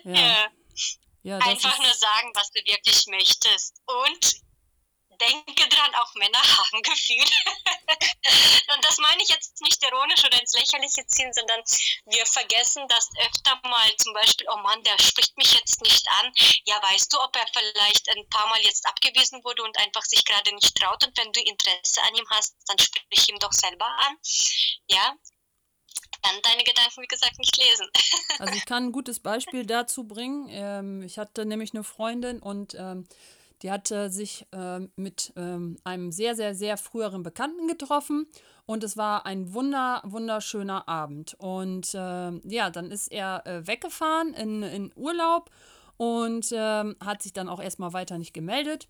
[0.05, 0.51] Ja, Ja.
[1.29, 3.81] Ja, Einfach nur sagen, was du wirklich möchtest.
[3.85, 4.41] Und
[5.21, 7.25] denke dran, auch Männer haben Gefühle.
[8.75, 11.63] Und das meine ich jetzt nicht ironisch oder ins Lächerliche ziehen, sondern
[12.07, 13.97] wir vergessen das öfter mal.
[13.97, 16.33] Zum Beispiel, oh Mann, der spricht mich jetzt nicht an.
[16.65, 20.25] Ja, weißt du, ob er vielleicht ein paar Mal jetzt abgewiesen wurde und einfach sich
[20.25, 21.05] gerade nicht traut?
[21.05, 24.17] Und wenn du Interesse an ihm hast, dann sprich ihm doch selber an.
[24.87, 25.15] Ja,
[26.23, 27.87] dann deine Gedanken, wie gesagt, nicht lesen.
[28.39, 30.49] also ich kann ein gutes Beispiel dazu bringen.
[30.51, 33.07] Ähm, ich hatte nämlich eine Freundin und ähm,
[33.63, 38.29] die hatte sich ähm, mit einem sehr, sehr, sehr früheren Bekannten getroffen
[38.67, 41.35] und es war ein wunder, wunderschöner Abend.
[41.39, 45.51] Und ja, dann ist er äh, weggefahren in, in Urlaub
[45.97, 48.87] und hat sich dann auch erstmal weiter nicht gemeldet.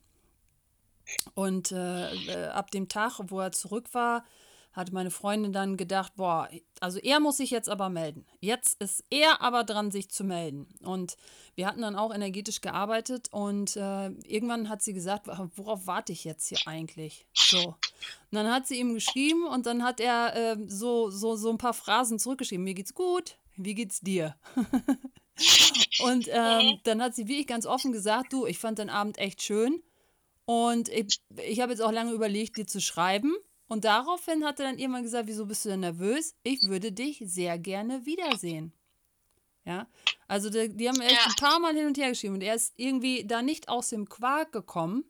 [1.35, 4.25] Und äh, äh, ab dem Tag, wo er zurück war,
[4.79, 6.49] hat meine Freundin dann gedacht, boah,
[6.79, 8.25] also er muss sich jetzt aber melden.
[8.39, 10.69] Jetzt ist er aber dran, sich zu melden.
[10.85, 11.17] Und
[11.57, 15.27] wir hatten dann auch energetisch gearbeitet und äh, irgendwann hat sie gesagt,
[15.57, 17.27] worauf warte ich jetzt hier eigentlich?
[17.35, 17.59] So.
[17.59, 17.77] Und
[18.31, 21.75] dann hat sie ihm geschrieben und dann hat er äh, so, so, so ein paar
[21.75, 22.63] Phrasen zurückgeschrieben.
[22.63, 24.37] Mir geht's gut, wie geht's dir?
[26.05, 29.43] und ähm, dann hat sie wirklich ganz offen gesagt, du, ich fand den Abend echt
[29.43, 29.83] schön.
[30.45, 33.35] Und ich, ich habe jetzt auch lange überlegt, dir zu schreiben.
[33.69, 36.35] Und daraufhin hat er dann irgendwann gesagt, wieso bist du denn nervös?
[36.43, 38.73] Ich würde dich sehr gerne wiedersehen.
[39.65, 39.87] Ja,
[40.27, 41.27] also die, die haben echt Ja.
[41.27, 44.09] ein paar Mal hin und her geschrieben und er ist irgendwie da nicht aus dem
[44.09, 45.05] Quark gekommen.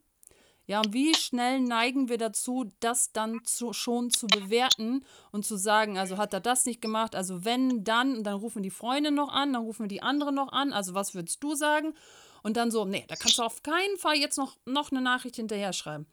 [0.67, 5.55] Ja, und wie schnell neigen wir dazu, das dann zu, schon zu bewerten und zu
[5.55, 9.09] sagen, also hat er das nicht gemacht, also wenn, dann, und dann rufen die Freunde
[9.09, 11.95] noch an, dann rufen die andere noch an, also was würdest du sagen?
[12.43, 15.37] Und dann so, nee, da kannst du auf keinen Fall jetzt noch, noch eine Nachricht
[15.37, 16.05] hinterher schreiben.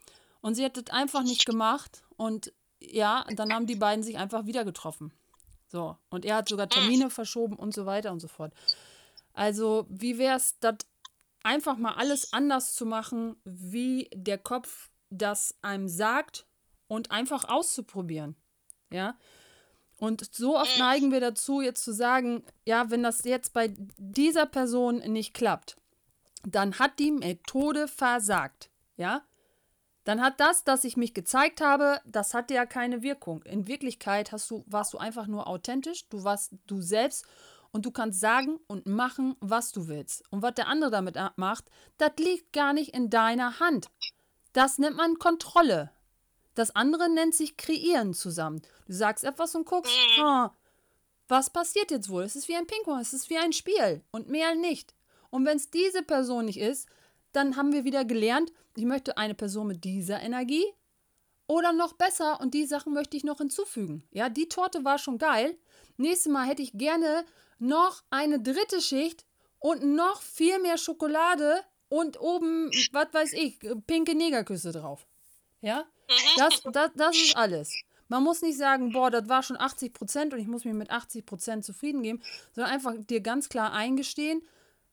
[0.47, 4.47] Und sie hat das einfach nicht gemacht und ja, dann haben die beiden sich einfach
[4.47, 5.11] wieder getroffen.
[5.67, 8.55] So, und er hat sogar Termine verschoben und so weiter und so fort.
[9.33, 10.77] Also, wie wäre es, das
[11.43, 16.47] einfach mal alles anders zu machen, wie der Kopf das einem sagt
[16.87, 18.37] und einfach auszuprobieren.
[18.93, 19.19] Ja.
[19.99, 24.47] Und so oft neigen wir dazu, jetzt zu sagen, ja, wenn das jetzt bei dieser
[24.47, 25.77] Person nicht klappt,
[26.45, 28.71] dann hat die Methode versagt.
[28.97, 29.25] Ja.
[30.07, 33.43] Dann hat das, dass ich mich gezeigt habe, das hatte ja keine Wirkung.
[33.43, 37.27] In Wirklichkeit hast du, warst du einfach nur authentisch, du warst du selbst
[37.73, 40.23] und du kannst sagen und machen, was du willst.
[40.31, 41.65] Und was der andere damit a- macht,
[41.99, 43.89] das liegt gar nicht in deiner Hand.
[44.53, 45.91] Das nennt man Kontrolle.
[46.55, 48.63] Das andere nennt sich Kreieren zusammen.
[48.87, 50.53] Du sagst etwas und guckst, ah,
[51.27, 52.23] was passiert jetzt wohl?
[52.23, 54.95] Es ist wie ein Ping-Pong, es ist wie ein Spiel und mehr nicht.
[55.31, 56.89] Und wenn es diese Person nicht ist,
[57.37, 60.65] dann haben wir wieder gelernt, ich möchte eine Person mit dieser Energie
[61.47, 64.03] oder noch besser und die Sachen möchte ich noch hinzufügen.
[64.11, 65.57] Ja, die Torte war schon geil.
[65.97, 67.25] Nächstes Mal hätte ich gerne
[67.59, 69.25] noch eine dritte Schicht
[69.59, 75.07] und noch viel mehr Schokolade und oben, was weiß ich, pinke Negerküsse drauf.
[75.61, 75.85] Ja,
[76.37, 77.75] das, das, das ist alles.
[78.09, 80.91] Man muss nicht sagen, boah, das war schon 80 Prozent und ich muss mich mit
[80.91, 82.23] 80 Prozent zufrieden geben,
[82.53, 84.43] sondern einfach dir ganz klar eingestehen,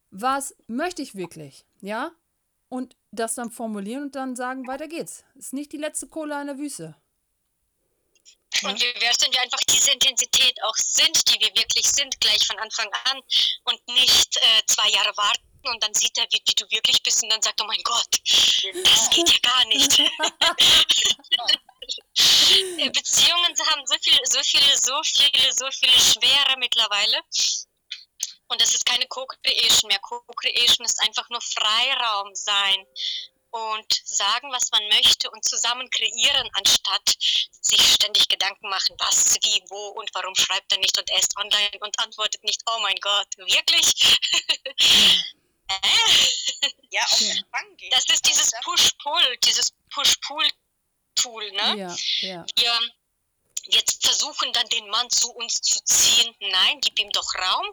[0.10, 2.12] was möchte ich wirklich, ja?
[2.74, 5.24] Und das dann formulieren und dann sagen, weiter geht's.
[5.36, 6.96] Ist nicht die letzte Cola in der Wüste.
[8.64, 12.48] Und wie wär's, wenn wir einfach diese Intensität auch sind, die wir wirklich sind, gleich
[12.48, 13.22] von Anfang an
[13.66, 17.22] und nicht äh, zwei Jahre warten und dann sieht er, wie, wie, du wirklich bist
[17.22, 18.20] und dann sagt, oh mein Gott,
[18.86, 19.98] das geht ja gar nicht.
[22.92, 27.22] Beziehungen haben so viele, so viele, so viele, so viele Schwere mittlerweile.
[28.54, 29.98] Und das ist keine Co-Creation mehr.
[29.98, 32.86] Co-Creation ist einfach nur Freiraum sein
[33.50, 39.64] und sagen, was man möchte und zusammen kreieren, anstatt sich ständig Gedanken machen, was, wie,
[39.70, 42.98] wo und warum schreibt er nicht und er ist online und antwortet nicht, oh mein
[43.02, 44.18] Gott, wirklich?
[46.92, 47.34] ja, auf ja.
[47.90, 51.76] Das ist dieses Push-Pull, dieses Push-Pull-Tool, ne?
[51.76, 52.46] Ja, ja.
[52.56, 52.80] Wir,
[53.66, 56.36] wir versuchen dann den Mann zu uns zu ziehen.
[56.40, 57.66] Nein, gib ihm doch Raum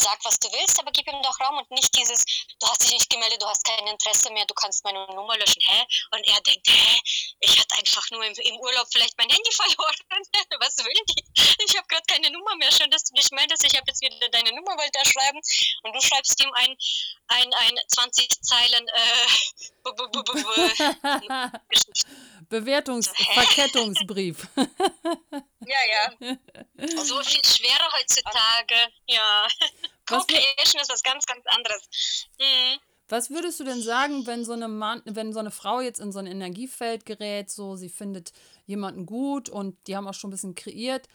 [0.00, 2.24] sag, was du willst, aber gib ihm doch Raum und nicht dieses,
[2.58, 5.62] du hast dich nicht gemeldet, du hast kein Interesse mehr, du kannst meine Nummer löschen,
[5.62, 5.84] hä?
[6.12, 7.00] Und er denkt, hä?
[7.40, 9.94] Ich hatte einfach nur im, im Urlaub vielleicht mein Handy verloren.
[10.60, 11.24] was will die?
[11.66, 12.72] Ich habe gerade keine Nummer mehr.
[12.72, 13.64] Schön, dass du dich meldest.
[13.64, 15.40] Ich habe jetzt wieder deine Nummer, wollte er schreiben.
[15.82, 16.74] Und du schreibst ihm ein,
[17.28, 19.28] ein, ein 20 Zeilen äh,
[22.48, 24.48] Bewertungsverkettungsbrief.
[25.66, 26.36] ja, ja.
[27.04, 28.74] So viel schwerer heutzutage.
[29.06, 29.46] Ja.
[30.08, 32.28] Co-Creation ist was ganz, ganz anderes.
[32.38, 32.80] Mhm.
[33.08, 36.12] Was würdest du denn sagen, wenn so eine Mann, wenn so eine Frau jetzt in
[36.12, 38.32] so ein Energiefeld gerät, so sie findet
[38.64, 41.08] jemanden gut und die haben auch schon ein bisschen kreiert,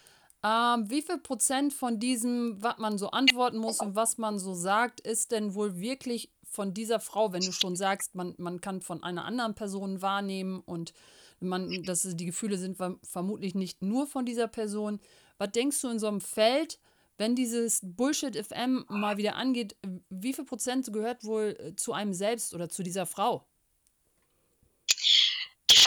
[0.43, 4.53] ähm, wie viel Prozent von diesem, was man so antworten muss und was man so
[4.53, 8.81] sagt, ist denn wohl wirklich von dieser Frau, wenn du schon sagst, man, man kann
[8.81, 10.93] von einer anderen Person wahrnehmen und
[11.39, 14.99] man, dass die Gefühle sind vermutlich nicht nur von dieser Person.
[15.37, 16.79] Was denkst du in so einem Feld,
[17.17, 19.75] wenn dieses Bullshit FM mal wieder angeht,
[20.09, 23.47] wie viel Prozent gehört wohl äh, zu einem selbst oder zu dieser Frau?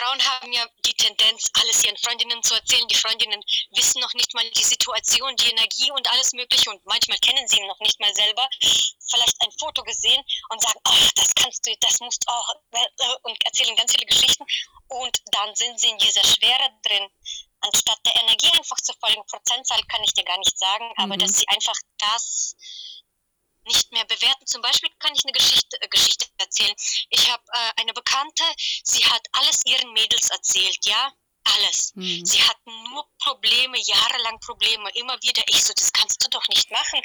[0.00, 2.88] Frauen haben ja die Tendenz, alles ihren Freundinnen zu erzählen.
[2.88, 3.42] Die Freundinnen
[3.72, 7.58] wissen noch nicht mal die Situation, die Energie und alles Mögliche und manchmal kennen sie
[7.58, 8.48] ihn noch nicht mal selber.
[9.10, 13.06] Vielleicht ein Foto gesehen und sagen, ach, das kannst du, das musst du auch äh,
[13.24, 14.44] und erzählen ganz viele Geschichten
[14.88, 17.08] und dann sind sie in dieser Schwere drin
[17.62, 19.22] anstatt der Energie einfach zu folgen.
[19.26, 21.18] Prozentzahl kann ich dir gar nicht sagen, aber mhm.
[21.18, 22.56] dass sie einfach das
[23.64, 24.46] nicht mehr bewerten.
[24.46, 26.74] Zum Beispiel kann ich eine Geschichte, äh, Geschichte erzählen.
[27.10, 28.44] Ich habe äh, eine Bekannte,
[28.84, 31.12] sie hat alles ihren Mädels erzählt, ja,
[31.44, 31.92] alles.
[31.94, 32.24] Mhm.
[32.24, 35.42] Sie hatten nur Probleme, jahrelang Probleme, immer wieder.
[35.48, 37.00] Ich so, das kannst du doch nicht machen.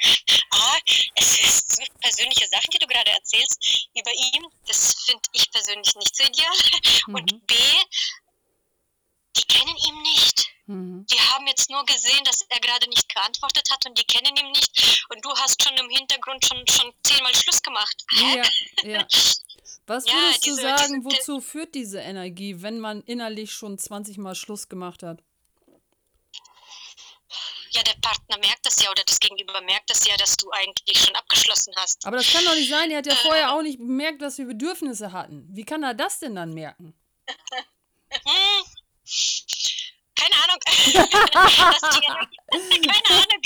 [0.51, 0.77] A,
[1.15, 4.45] es ist so persönliche Sachen, die du gerade erzählst über ihn.
[4.67, 6.57] Das finde ich persönlich nicht so ideal.
[7.07, 7.15] Mhm.
[7.15, 7.55] Und B,
[9.37, 10.55] die kennen ihn nicht.
[10.67, 11.05] Mhm.
[11.05, 14.51] Die haben jetzt nur gesehen, dass er gerade nicht geantwortet hat und die kennen ihn
[14.51, 15.05] nicht.
[15.09, 18.03] Und du hast schon im Hintergrund schon, schon zehnmal Schluss gemacht.
[18.11, 18.41] Hä?
[18.83, 19.07] Ja, ja.
[19.85, 23.77] Was würdest ja, diese, du sagen, diese, wozu führt diese Energie, wenn man innerlich schon
[23.77, 25.21] 20 Mal Schluss gemacht hat?
[27.71, 30.97] Ja, der Partner merkt das ja oder das Gegenüber merkt das ja, dass du eigentlich
[30.97, 32.05] schon abgeschlossen hast.
[32.05, 32.89] Aber das kann doch nicht sein.
[32.89, 35.45] Er hat ja äh, vorher auch nicht bemerkt, dass wir Bedürfnisse hatten.
[35.51, 36.93] Wie kann er das denn dann merken?
[40.15, 40.59] Keine Ahnung.
[42.69, 43.41] Keine Ahnung.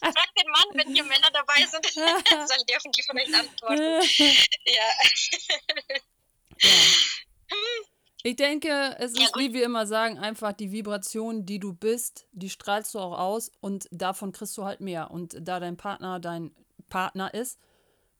[0.00, 1.86] Frag den Mann, wenn hier Männer dabei sind,
[2.48, 4.02] soll dürfen die vielleicht antworten.
[4.66, 4.72] Ja.
[4.72, 5.98] ja.
[8.22, 12.26] Ich denke, es ist, ja, wie wir immer sagen, einfach die Vibration, die du bist,
[12.32, 15.10] die strahlst du auch aus und davon kriegst du halt mehr.
[15.10, 16.54] Und da dein Partner dein
[16.88, 17.58] Partner ist,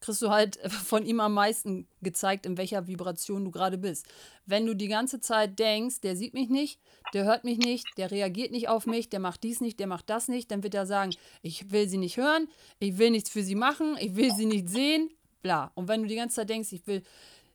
[0.04, 4.06] kriegst du halt von ihm am meisten gezeigt, in welcher Vibration du gerade bist.
[4.46, 6.78] Wenn du die ganze Zeit denkst, der sieht mich nicht,
[7.12, 10.10] der hört mich nicht, der reagiert nicht auf mich, der macht dies nicht, der macht
[10.10, 12.48] das nicht, dann wird er sagen, ich will sie nicht hören,
[12.78, 15.10] ich will nichts für sie machen, ich will sie nicht sehen,
[15.42, 15.72] bla.
[15.74, 17.02] Und wenn du die ganze Zeit denkst, ich will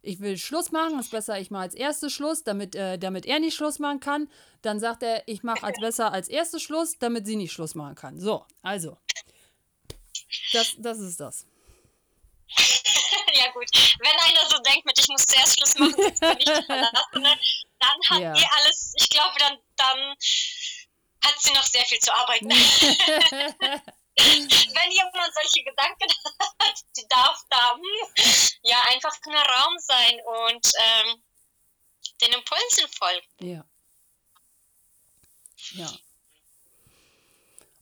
[0.02, 3.42] ich will Schluss machen, ist besser, ich mache als erstes Schluss, damit, äh, damit er
[3.42, 4.30] nicht Schluss machen kann.
[4.62, 7.96] Dann sagt er, ich mache als besser als erstes Schluss, damit sie nicht Schluss machen
[7.96, 8.18] kann.
[8.18, 8.98] So, also.
[10.54, 11.46] Das, das ist das.
[13.34, 13.70] ja gut,
[14.00, 17.40] wenn einer so denkt mit, ich muss zuerst Schluss machen, bin ich Verlassene,
[17.80, 18.34] dann hat ja.
[18.34, 20.16] die alles, ich glaube, dann, dann
[21.26, 22.50] hat sie noch sehr viel zu arbeiten.
[24.20, 26.10] wenn jemand solche Gedanken
[26.60, 27.78] hat, die darf da
[28.64, 31.24] ja einfach nur Raum sein und ähm,
[32.22, 33.28] den Impulsen folgen.
[33.40, 33.66] Ja.
[35.72, 35.92] Ja.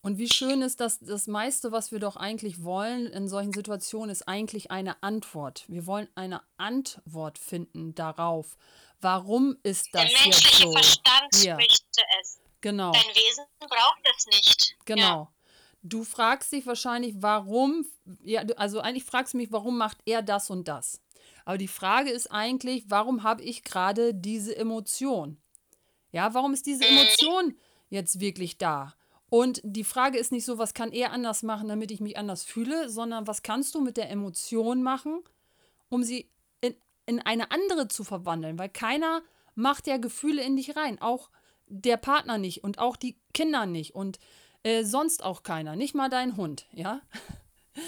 [0.08, 4.10] Und wie schön ist das, das meiste, was wir doch eigentlich wollen in solchen Situationen,
[4.10, 5.66] ist eigentlich eine Antwort.
[5.68, 8.56] Wir wollen eine Antwort finden darauf.
[9.02, 10.72] Warum ist das Der menschliche jetzt so?
[10.72, 11.56] Verstand Ja.
[11.58, 12.40] möchte es.
[12.62, 12.94] Genau.
[12.94, 14.78] Dein Wesen braucht es nicht.
[14.86, 15.02] Genau.
[15.02, 15.32] Ja.
[15.84, 17.86] Du fragst dich wahrscheinlich, warum,
[18.24, 21.02] ja, also eigentlich fragst du mich, warum macht er das und das?
[21.44, 25.36] Aber die Frage ist eigentlich, warum habe ich gerade diese Emotion?
[26.14, 27.58] Ja, warum ist diese Emotion
[27.90, 28.94] jetzt wirklich da?
[29.30, 32.44] Und die Frage ist nicht so, was kann er anders machen, damit ich mich anders
[32.44, 35.22] fühle, sondern was kannst du mit der Emotion machen,
[35.90, 36.30] um sie
[36.62, 36.76] in,
[37.06, 38.58] in eine andere zu verwandeln?
[38.58, 39.22] Weil keiner
[39.56, 41.02] macht ja Gefühle in dich rein.
[41.02, 41.30] Auch
[41.68, 44.20] der Partner nicht und auch die Kinder nicht und
[44.64, 45.76] äh, sonst auch keiner.
[45.76, 47.02] Nicht mal dein Hund, ja?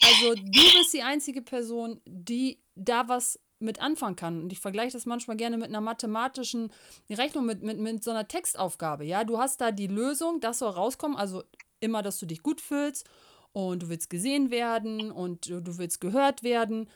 [0.00, 4.42] Also du bist die einzige Person, die da was mit anfangen kann.
[4.42, 6.72] Und ich vergleiche das manchmal gerne mit einer mathematischen
[7.10, 9.04] Rechnung, mit, mit, mit so einer Textaufgabe.
[9.04, 11.16] Ja, du hast da die Lösung, das soll rauskommen.
[11.16, 11.42] Also
[11.80, 13.08] immer, dass du dich gut fühlst
[13.52, 16.88] und du willst gesehen werden und du willst gehört werden.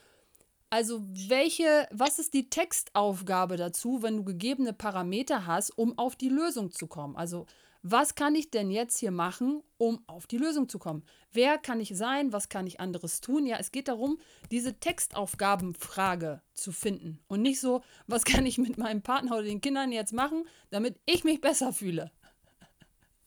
[0.71, 6.31] Also welche, was ist die Textaufgabe dazu, wenn du gegebene Parameter hast, um auf die
[6.31, 7.15] Lösung zu kommen?
[7.15, 7.47] Also
[7.83, 11.05] was kann ich denn jetzt hier machen, um auf die Lösung zu kommen?
[11.33, 12.33] Wer kann ich sein?
[12.33, 13.45] Was kann ich anderes tun?
[13.47, 14.21] Ja, es geht darum,
[14.51, 19.61] diese Textaufgabenfrage zu finden und nicht so, was kann ich mit meinem Partner oder den
[19.61, 22.11] Kindern jetzt machen, damit ich mich besser fühle.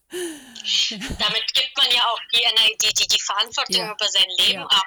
[1.19, 2.43] Damit gibt man ja auch die,
[2.81, 3.91] die, die, die Verantwortung Ja.
[3.91, 4.65] über sein Leben Ja.
[4.67, 4.85] ab.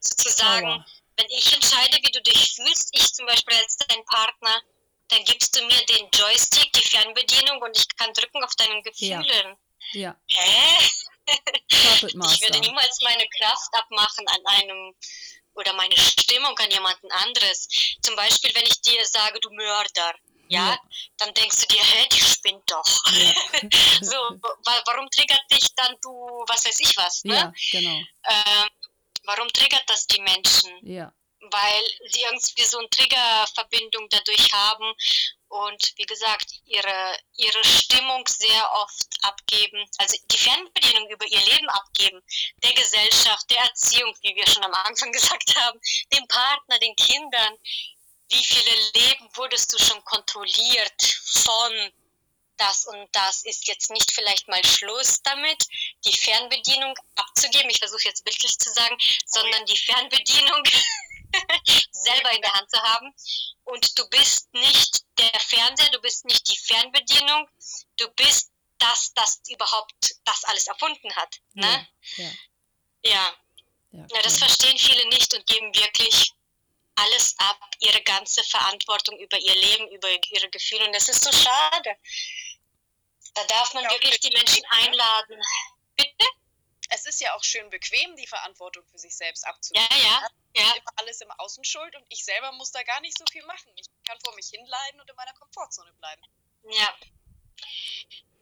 [0.00, 0.86] Sozusagen, Aua.
[1.16, 4.60] wenn ich entscheide, wie du dich fühlst, ich zum Beispiel als dein Partner,
[5.08, 9.20] dann gibst du mir den Joystick, die Fernbedienung und ich kann drücken auf deinen Ja.
[9.20, 9.56] Gefühlen.
[9.92, 10.88] Ja, Hä?
[11.26, 14.94] Puppet Ich würde niemals meine Kraft abmachen an einem
[15.54, 17.68] oder meine Stimmung an jemanden anderes.
[18.02, 20.14] Zum Beispiel, wenn ich dir sage, du Mörder,
[20.48, 20.78] ja, Ja.
[21.18, 23.04] dann denkst du dir, hä, die spinnt doch.
[23.12, 23.32] Ja.
[24.02, 26.10] so, wa warum triggert dich dann du,
[26.48, 27.34] was weiß ich was, ne?
[27.34, 28.00] Ja, genau.
[28.28, 28.68] Ähm,
[29.24, 30.72] warum triggert das die Menschen?
[30.82, 31.12] Ja,
[31.50, 34.94] Weil sie irgendwie so eine Triggerverbindung dadurch haben
[35.48, 41.68] und wie gesagt, ihre, ihre Stimmung sehr oft abgeben, also die Fernbedienung über ihr Leben
[41.68, 42.22] abgeben,
[42.62, 45.80] der Gesellschaft, der Erziehung, wie wir schon am Anfang gesagt haben,
[46.12, 47.58] dem Partner, den Kindern.
[48.28, 51.02] Wie viele Leben wurdest du schon kontrolliert
[51.44, 51.92] von
[52.56, 55.66] das und das ist jetzt nicht vielleicht mal Schluss damit,
[56.04, 60.62] die Fernbedienung abzugeben, ich versuche jetzt bildlich zu sagen, sondern die Fernbedienung
[61.90, 63.14] selber in der Hand zu haben.
[63.64, 67.48] Und du bist nicht der Fernseher, du bist nicht die Fernbedienung,
[67.96, 71.40] du bist das, das überhaupt das alles erfunden hat.
[71.54, 71.88] Ne?
[72.16, 72.30] ja, ja.
[73.02, 73.36] Ja.
[73.92, 76.32] ja, ja, das verstehen viele nicht und geben wirklich
[76.96, 80.86] alles ab, ihre ganze Verantwortung über ihr Leben, über ihre Gefühle.
[80.86, 81.96] Und das ist so schade.
[83.34, 85.40] Da darf man Ja, wirklich die Menschen einladen.
[85.94, 86.26] Bitte?
[86.88, 89.86] Es ist ja auch schön bequem, die Verantwortung für sich selbst abzugeben.
[89.90, 90.28] Ja, ja,
[90.62, 90.72] ja.
[90.74, 93.72] immer alles im Außen schuld und ich selber muss da gar nicht so viel machen.
[93.76, 96.22] Ich kann vor mich hinleiden und in meiner Komfortzone bleiben.
[96.70, 96.94] Ja.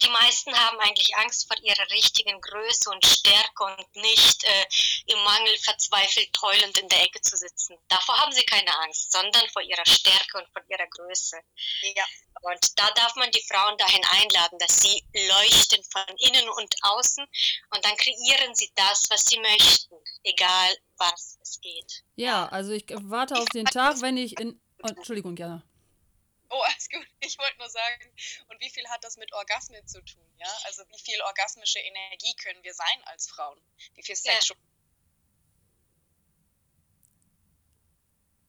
[0.02, 4.66] Die meisten haben eigentlich Angst vor ihrer richtigen Größe und Stärke und nicht äh,
[5.06, 7.78] im Mangel verzweifelt heulend in der Ecke zu sitzen.
[7.88, 11.40] Davor haben sie keine Angst, sondern vor ihrer Stärke und vor ihrer Größe.
[11.94, 12.04] Ja,
[12.42, 17.24] Und da darf man die Frauen dahin einladen, dass sie leuchten von innen und außen
[17.70, 19.94] und dann kreieren sie das, was sie möchten,
[20.24, 22.05] egal was es geht.
[22.16, 24.61] Ja, also ich warte auf den Tag, wenn ich in.
[24.82, 25.62] Oh, Entschuldigung, Jana.
[26.51, 27.07] oh, alles gut.
[27.20, 28.11] Ich wollte nur sagen,
[28.49, 30.22] und wie viel hat das mit Orgasmen zu tun?
[30.38, 33.59] Ja, also wie viel orgasmische Energie können wir sein als Frauen?
[33.95, 34.32] Wie viel Ja.
[34.32, 34.53] Sex?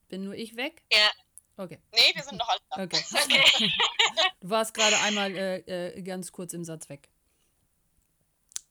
[0.10, 0.84] Bin nur ich weg?
[0.92, 1.10] Ja,
[1.58, 2.84] Okay, Nee, wir sind noch alle da.
[2.84, 3.02] okay.
[3.14, 3.72] okay.
[4.42, 5.58] Du warst gerade einmal äh,
[5.98, 7.10] äh, ganz kurz im Satz weg.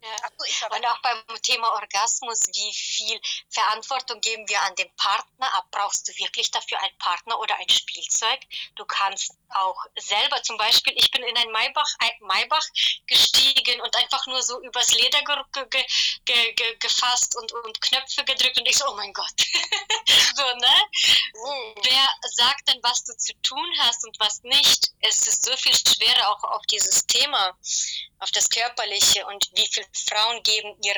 [0.05, 0.77] Ja.
[0.77, 5.67] Und auch beim Thema Orgasmus, wie viel Verantwortung geben wir an den Partner ab?
[5.71, 8.41] Brauchst du wirklich dafür einen Partner oder ein Spielzeug?
[8.75, 11.89] Du kannst auch selber, zum Beispiel, ich bin in ein Maybach,
[12.21, 12.67] Maybach
[13.07, 15.87] gestiegen und einfach nur so übers Leder ge ge
[16.27, 19.35] ge ge gefasst und, und Knöpfe gedrückt und ich so, oh mein Gott.
[20.37, 20.75] so, ne?
[21.35, 24.91] Uh, Wer sagt denn, was du zu tun hast und was nicht?
[25.01, 27.57] Es ist so viel schwerer auch auf dieses Thema,
[28.19, 30.95] auf das Körperliche und wie viele Frauen geben ihr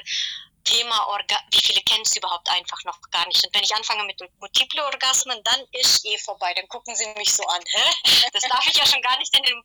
[0.65, 3.45] Thema Orga wie viele kennen es überhaupt einfach noch gar nicht.
[3.47, 6.53] Und wenn ich anfange mit multiple Orgasmen, dann ist eh vorbei.
[6.55, 7.63] Dann gucken sie mich so an.
[7.65, 7.91] Hä?
[8.33, 9.63] Das darf ich ja schon gar nicht in den,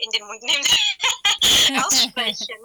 [0.00, 0.64] in den Mund nehmen.
[1.84, 2.56] aussprechen.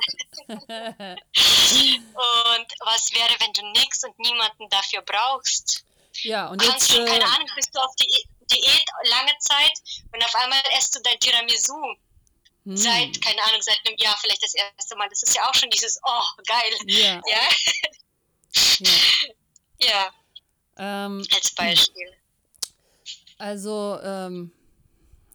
[1.37, 5.83] und was wäre, wenn du nichts und niemanden dafür brauchst?
[6.23, 6.97] Ja, und Kannst jetzt.
[6.99, 9.73] du, keine Äh, Ahnung, bist du auf Diä- Diät lange Zeit
[10.13, 11.75] und auf einmal isst du dein Tiramisu
[12.68, 15.07] hm, seit, keine Ahnung, seit einem Jahr vielleicht das erste Mal.
[15.09, 16.74] Das ist ja auch schon dieses, oh, geil.
[16.86, 17.22] ja,
[18.80, 18.89] Ja,
[19.80, 20.11] ja.
[20.78, 22.11] ja Ähm, als Beispiel.
[23.38, 24.51] Also, ähm,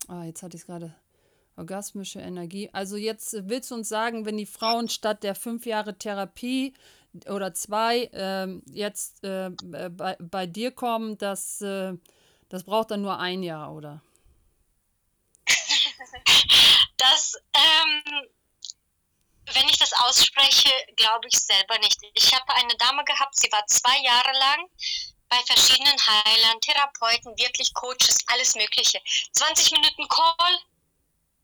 [0.09, 0.95] ah, jetzt hatte ich es gerade.
[1.57, 2.71] Orgasmische Energie.
[2.73, 6.73] Also jetzt äh, willst du uns sagen, wenn die Frauen statt der fünf Jahre Therapie
[7.29, 11.93] oder zwei ähm, jetzt äh, äh, bei, bei dir kommen, das, äh,
[12.49, 14.03] das braucht dann nur ein Jahr, oder?
[17.03, 18.29] Das, ähm,
[19.47, 21.99] wenn ich das ausspreche, glaube ich selber nicht.
[22.15, 24.69] Ich habe eine Dame gehabt, sie war zwei Jahre lang
[25.29, 29.01] bei verschiedenen Heilern, Therapeuten, wirklich Coaches, alles Mögliche.
[29.33, 30.59] 20 Minuten Call,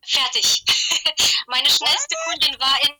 [0.06, 0.62] fertig.
[1.48, 2.94] Meine schnellste Kundin war in,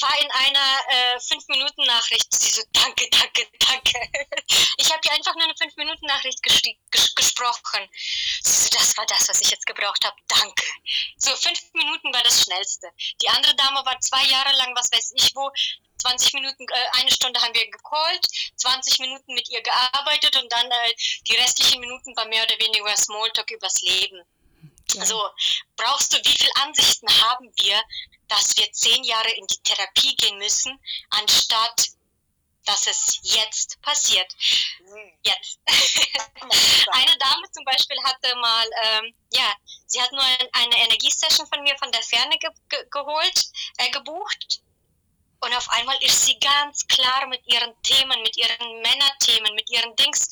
[0.00, 2.32] war in einer äh, 5-Minuten-Nachricht.
[2.32, 4.00] Sie so, danke, danke, danke.
[4.78, 7.88] Ich habe ihr einfach nur eine 5-Minuten-Nachricht ges gesprochen.
[8.42, 10.16] Sie so, das war das, was ich jetzt gebraucht habe.
[10.28, 10.64] Danke.
[11.16, 12.90] So, fünf Minuten war das schnellste.
[13.20, 15.50] Die andere Dame war zwei Jahre lang, was weiß ich wo,
[15.98, 18.26] 20 Minuten, äh, eine Stunde haben wir gecallt,
[18.56, 20.94] 20 Minuten mit ihr gearbeitet und dann äh,
[21.28, 24.22] die restlichen Minuten war mehr oder weniger Smalltalk übers Leben.
[24.94, 25.00] Ja.
[25.00, 25.30] Also
[25.76, 27.82] brauchst du, wie viele Ansichten haben wir,
[28.28, 30.78] dass wir zehn Jahre in die Therapie gehen müssen,
[31.10, 31.88] anstatt
[32.64, 34.32] dass es jetzt passiert.
[35.22, 35.58] Jetzt.
[36.92, 39.52] Eine Dame zum Beispiel hatte mal, ähm, ja,
[39.86, 43.46] sie hat nur ein, eine Energiesession von mir von der Ferne ge ge geholt,
[43.78, 44.60] äh, gebucht.
[45.40, 49.96] Und auf einmal ist sie ganz klar mit ihren Themen, mit ihren Männerthemen, mit ihren
[49.96, 50.28] Dings.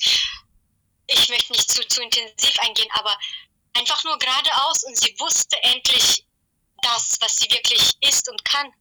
[1.08, 3.18] Ich möchte nicht zu, zu intensiv eingehen, aber
[3.76, 6.26] einfach nur geradeaus und sie wusste endlich
[6.82, 8.72] das, was sie wirklich ist und kann.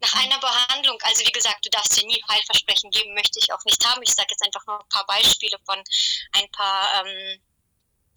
[0.00, 3.64] Nach einer Behandlung, also wie gesagt, du darfst dir nie Heilversprechen geben, möchte ich auch
[3.64, 4.02] nicht haben.
[4.02, 5.82] Ich sage jetzt einfach nur ein paar Beispiele von
[6.32, 7.40] ein paar ähm,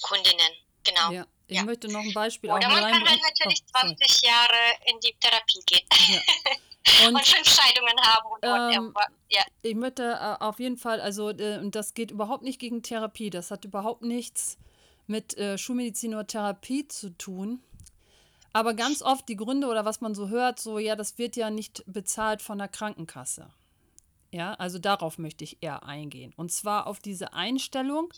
[0.01, 0.53] Kundinnen.
[0.83, 1.11] Genau.
[1.11, 1.63] Ja, ich Ja.
[1.63, 3.21] möchte noch ein Beispiel Oder auch man kann halt reinbringen.
[3.21, 3.95] natürlich Oh, sorry.
[3.97, 6.21] 20 Jahre in die Therapie gehen Ja.
[7.07, 9.07] und, Und fünf Scheidungen haben und Ähm, whatever.
[9.29, 9.43] Ja.
[9.61, 13.29] ich möchte äh, auf jeden Fall, also äh, und das geht überhaupt nicht gegen Therapie.
[13.29, 14.57] Das hat überhaupt nichts
[15.07, 17.61] mit äh, Schulmedizin oder Therapie zu tun.
[18.53, 21.49] Aber ganz oft die Gründe oder was man so hört, so ja, das wird ja
[21.49, 23.49] nicht bezahlt von der Krankenkasse.
[24.31, 26.33] Ja, also darauf möchte ich eher eingehen.
[26.35, 28.13] Und zwar auf diese Einstellung,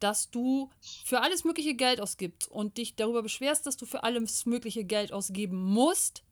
[0.00, 0.70] dass du
[1.04, 5.12] für alles mögliche Geld ausgibst und dich darüber beschwerst, dass du für alles mögliche Geld
[5.12, 6.22] ausgeben musst,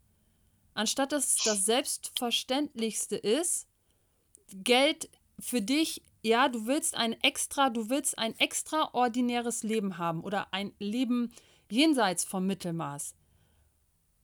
[0.75, 3.67] anstatt dass das Selbstverständlichste ist,
[4.53, 10.53] Geld für dich, ja, du willst ein extra, du willst ein extraordinäres Leben haben oder
[10.53, 11.33] ein Leben
[11.71, 13.15] jenseits vom Mittelmaß.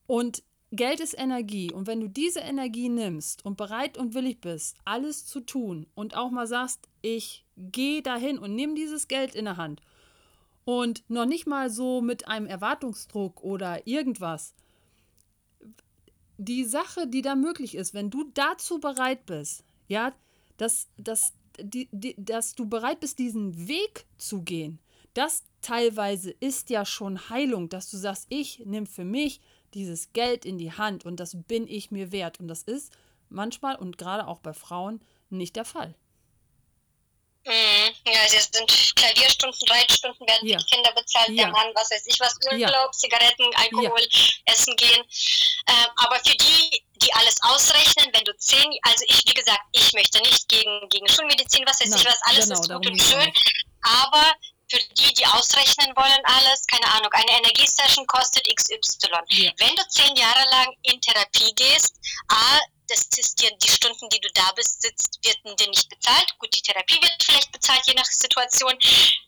[0.08, 0.42] Und
[0.72, 1.70] Geld ist Energie.
[1.70, 6.16] Und wenn du diese Energie nimmst und bereit und willig bist, alles zu tun und
[6.16, 9.80] auch mal sagst, ich gehe dahin und nehme dieses Geld in der Hand
[10.64, 14.54] und noch nicht mal so mit einem Erwartungsdruck oder irgendwas,
[16.36, 20.12] die Sache, die da möglich ist, wenn du dazu bereit bist, ja,
[20.56, 24.78] dass, dass, die, die, dass du bereit bist, diesen Weg zu gehen,
[25.14, 29.40] das teilweise ist ja schon Heilung, dass du sagst, ich nehme für mich
[29.74, 32.40] dieses Geld in die Hand und das bin ich mir wert.
[32.40, 32.92] Und das ist
[33.28, 35.00] manchmal und gerade auch bei Frauen
[35.30, 35.94] nicht der Fall.
[37.44, 37.94] Mhm.
[38.06, 40.58] Ja, sie sind Klavierstunden, Reitstunden, werden Ja.
[40.58, 41.44] die Kinder bezahlt, Ja.
[41.44, 42.68] der Mann, was weiß ich was, Ja.
[42.68, 44.06] Urlaub, Zigaretten, Alkohol,
[44.46, 45.04] Essen gehen.
[45.68, 49.92] Ähm, aber für die, die alles ausrechnen, wenn du zehn, also ich, wie gesagt, ich
[49.92, 53.02] möchte nicht gegen, gegen Schulmedizin, was weiß Nein, ich was, alles genau, ist gut und
[53.02, 53.32] schön,
[53.82, 54.32] aber
[54.70, 59.08] für die, die ausrechnen wollen alles, keine Ahnung, eine Energiesession kostet XY.
[59.30, 59.50] Ja.
[59.58, 61.94] Wenn du zehn Jahre lang in Therapie gehst,
[62.28, 62.58] A,
[62.92, 66.38] das ist dir die Stunden, die du da bist, sitzt, wird dir nicht bezahlt.
[66.38, 68.76] Gut, die Therapie wird vielleicht bezahlt, je nach Situation.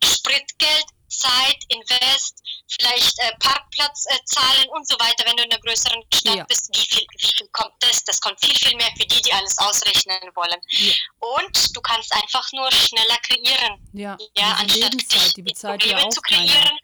[0.04, 5.60] Spritgeld, Zeit, Invest, vielleicht äh, Parkplatz äh, zahlen und so weiter, wenn du in einer
[5.60, 6.44] größeren Stadt Ja.
[6.44, 6.68] bist.
[6.74, 8.04] Wie viel, wie viel kommt das?
[8.04, 10.60] Das kommt viel, viel mehr für die, die alles ausrechnen wollen.
[10.70, 10.92] Ja.
[11.20, 13.88] Und du kannst einfach nur schneller kreieren.
[13.92, 16.46] Ja, Ja, anstatt Lebenszeit, dich die bezahlt Probleme auch zu keiner.
[16.52, 16.78] kreieren.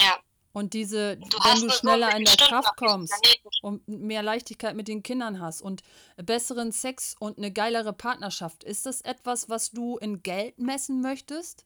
[0.00, 0.18] Ja,
[0.52, 3.14] Und diese, du wenn du schneller in der Kraft kommst
[3.62, 5.82] und mehr Leichtigkeit mit den Kindern hast und
[6.16, 11.64] besseren Sex und eine geilere Partnerschaft, ist das etwas, was du in Geld messen möchtest?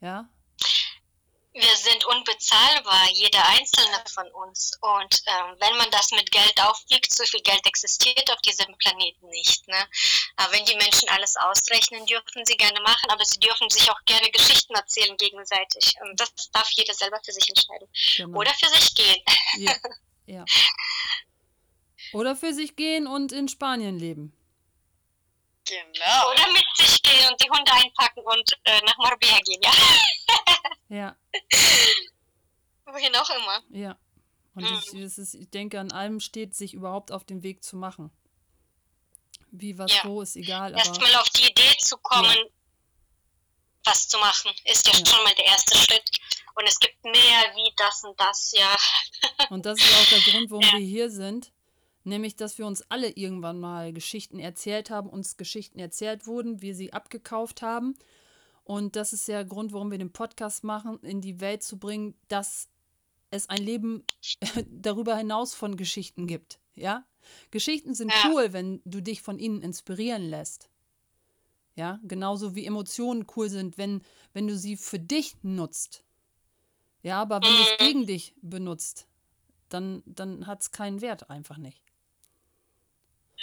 [0.00, 0.28] Ja?
[1.54, 4.72] Wir sind unbezahlbar, jeder einzelne von uns.
[4.80, 9.28] Und ähm, wenn man das mit Geld aufwiegt, so viel Geld existiert auf diesem Planeten
[9.28, 9.66] nicht.
[9.68, 9.88] Ne?
[10.36, 14.04] Aber wenn die Menschen alles ausrechnen, dürfen sie gerne machen, aber sie dürfen sich auch
[14.04, 15.94] gerne Geschichten erzählen gegenseitig.
[16.02, 17.88] Und das darf jeder selber für sich entscheiden.
[18.16, 18.38] Genau.
[18.38, 19.22] Oder für sich gehen.
[19.58, 19.76] Ja,
[20.26, 20.44] ja.
[22.12, 24.36] Oder für sich gehen und in Spanien leben.
[25.66, 26.30] Genau.
[26.30, 29.72] Oder mit sich gehen und die Hunde einpacken und äh, nach Marbella gehen, ja.
[30.90, 31.16] Ja,
[32.86, 33.62] Wohin auch immer.
[33.70, 33.98] ja.
[34.54, 37.76] Und ich, das ist, ich denke, an allem steht, sich überhaupt auf den Weg zu
[37.76, 38.12] machen.
[39.50, 40.04] Wie, was, Ja.
[40.04, 42.36] wo, ist egal, aber Erstmal auf die Idee zu kommen,
[43.84, 45.04] was zu machen, ist ja, Ja.
[45.06, 46.08] schon mal der erste Schritt.
[46.54, 48.76] Und es gibt mehr wie das und das, ja.
[49.50, 50.72] Und das ist auch der Grund, warum Ja.
[50.74, 51.50] wir hier sind.
[52.04, 56.74] Nämlich, dass wir uns alle irgendwann mal Geschichten erzählt haben, uns Geschichten erzählt wurden, wir
[56.74, 57.94] sie abgekauft haben.
[58.62, 62.14] Und das ist der Grund, warum wir den Podcast machen, in die Welt zu bringen,
[62.28, 62.68] dass
[63.30, 64.04] es ein Leben
[64.70, 66.60] darüber hinaus von Geschichten gibt.
[66.74, 67.06] Ja?
[67.50, 68.30] Geschichten sind Ja.
[68.30, 70.68] cool, wenn du dich von ihnen inspirieren lässt.
[71.76, 74.02] Ja, genauso wie Emotionen cool sind, wenn,
[74.32, 76.04] wenn du sie für dich nutzt.
[77.02, 77.84] Ja, aber wenn du es Mhm.
[77.84, 79.08] gegen dich benutzt,
[79.70, 81.82] dann, dann hat es keinen Wert einfach nicht.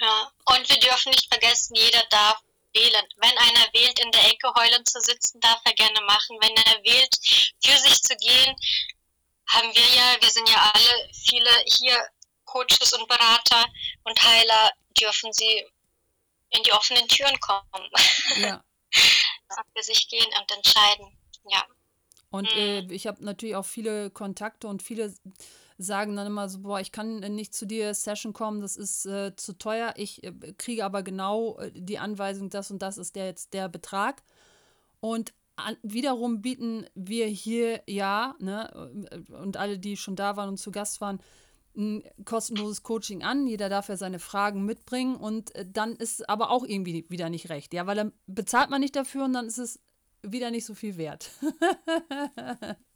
[0.02, 0.32] Ja.
[0.46, 2.42] Und wir dürfen nicht vergessen, jeder darf
[2.74, 3.06] wählen.
[3.18, 6.38] Wenn einer wählt, in der Ecke heulend zu sitzen, darf er gerne machen.
[6.42, 7.16] Wenn er wählt,
[7.64, 8.56] für sich zu gehen,
[9.48, 11.98] haben wir ja, wir sind ja alle viele hier
[12.46, 13.66] Coaches und Berater
[14.04, 15.66] und Heiler, dürfen sie
[16.50, 17.90] in die offenen Türen kommen,
[18.38, 18.64] Ja.
[19.76, 21.18] für sich gehen und entscheiden.
[21.50, 21.66] Ja.
[22.30, 25.14] Und äh, ich habe natürlich auch viele Kontakte und viele
[25.82, 29.36] sagen dann immer so, boah, ich kann nicht zu dir Session kommen, das ist äh,
[29.36, 29.94] zu teuer.
[29.98, 33.70] Ich äh, kriege aber genau äh, die Anweisung, das und das ist der jetzt der
[33.70, 34.24] Betrag.
[35.00, 40.58] Und an, wiederum bieten wir hier ja, ne, und alle, die schon da waren und
[40.58, 41.20] zu Gast waren,
[41.76, 43.48] ein kostenloses Coaching an.
[43.48, 47.50] Jeder darf ja seine Fragen mitbringen und äh, dann ist aber auch irgendwie wieder nicht
[47.50, 49.80] recht, ja, weil dann bezahlt man nicht dafür und dann ist es
[50.24, 51.32] wieder nicht so viel wert.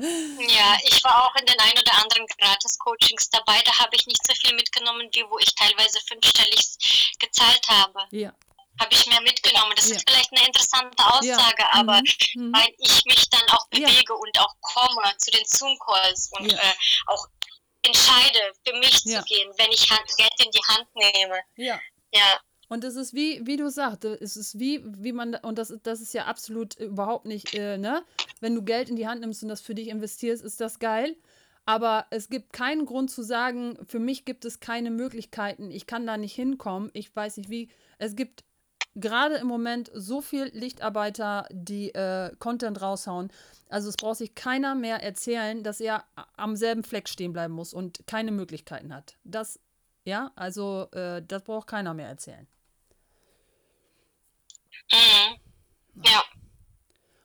[0.00, 3.60] Ja, ich war auch in den ein oder anderen Gratis-Coachings dabei.
[3.64, 6.66] Da habe ich nicht so viel mitgenommen, wie wo ich teilweise fünfstellig
[7.18, 8.06] gezahlt habe.
[8.10, 8.32] ja.
[8.80, 9.74] Habe ich mehr mitgenommen.
[9.76, 9.96] Das Ja.
[9.96, 11.68] ist vielleicht eine interessante Aussage, Ja.
[11.72, 12.00] aber
[12.34, 12.46] Mhm.
[12.46, 12.52] Mhm.
[12.54, 13.86] weil ich mich dann auch Ja.
[13.86, 16.56] bewege und auch komme zu den Zoom-Calls und Ja.
[16.58, 16.74] äh,
[17.08, 17.26] auch
[17.82, 19.18] entscheide, für mich Ja.
[19.20, 21.40] zu gehen, wenn ich Hand, Geld in die Hand nehme.
[21.56, 21.78] Ja.
[22.12, 22.40] Ja,
[22.70, 26.00] Und es ist wie, wie du sagst, es ist wie, wie man, und das, das
[26.00, 28.04] ist ja absolut überhaupt nicht, äh, ne?
[28.40, 31.16] Wenn du Geld in die Hand nimmst und das für dich investierst, ist das geil.
[31.66, 36.06] Aber es gibt keinen Grund zu sagen, für mich gibt es keine Möglichkeiten, ich kann
[36.06, 37.70] da nicht hinkommen, ich weiß nicht wie.
[37.98, 38.44] Es gibt
[38.94, 43.32] gerade im Moment so viel Lichtarbeiter, die äh, Content raushauen.
[43.68, 46.04] Also es braucht sich keiner mehr erzählen, dass er
[46.36, 49.18] am selben Fleck stehen bleiben muss und keine Möglichkeiten hat.
[49.24, 49.58] Das,
[50.04, 52.46] ja, also äh, das braucht keiner mehr erzählen.
[54.92, 56.02] Mhm.
[56.04, 56.22] ja,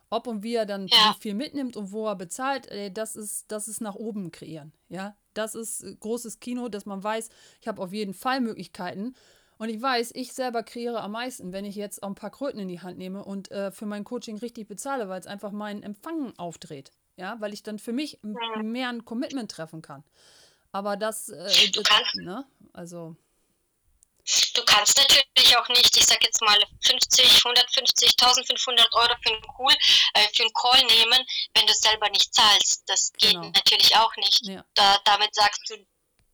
[0.10, 1.16] Ob und wie er dann Ja.
[1.18, 4.72] wie viel mitnimmt und wo er bezahlt, das ist, das ist nach oben kreieren.
[4.90, 7.30] Ja, das ist äh, großes Kino, dass man weiß,
[7.62, 9.16] ich habe auf jeden Fall Möglichkeiten.
[9.58, 12.60] Und ich weiß, ich selber kreiere am meisten, wenn ich jetzt auch ein paar Kröten
[12.60, 15.82] in die Hand nehme und äh, für mein Coaching richtig bezahle, weil es einfach meinen
[15.82, 16.92] Empfang aufdreht.
[17.18, 18.20] Ja, weil ich dann für mich
[18.62, 20.04] mehr ein Commitment treffen kann.
[20.74, 21.48] Aber das, äh,
[21.84, 22.46] kannst- ne?
[22.74, 23.16] Also,
[24.56, 29.42] Du kannst natürlich auch nicht, ich sag jetzt mal 50, 150, 1500 Euro für einen,
[29.60, 29.74] cool,
[30.16, 32.84] äh, für einen Call nehmen, wenn du es selber nicht zahlst.
[32.88, 33.50] Das geht Genau.
[33.54, 34.46] natürlich auch nicht.
[34.48, 35.76] ja, Da, damit sagst du,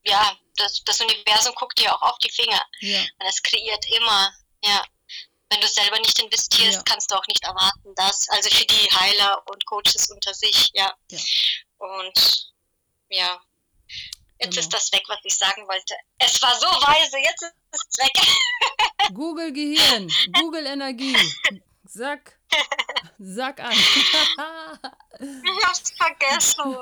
[0.05, 2.61] ja, das, das Universum guckt dir auch auf die Finger.
[2.79, 4.33] ja, Und es kreiert immer,
[4.63, 4.85] ja.
[5.49, 6.83] Wenn du selber nicht investierst, Ja.
[6.83, 10.95] kannst du auch nicht erwarten, dass, also für die Heiler und Coaches unter sich, ja.
[11.09, 11.19] Ja.
[11.77, 12.53] Und
[13.09, 13.41] ja,
[14.41, 14.59] jetzt Genau.
[14.61, 15.95] ist das weg, was ich sagen wollte.
[16.17, 19.13] Es war so weise, jetzt ist es weg.
[19.13, 21.15] Google Gehirn, Google Energie.
[21.85, 22.39] Sag,
[23.19, 23.73] sag an.
[25.19, 26.75] Ich hab's vergessen.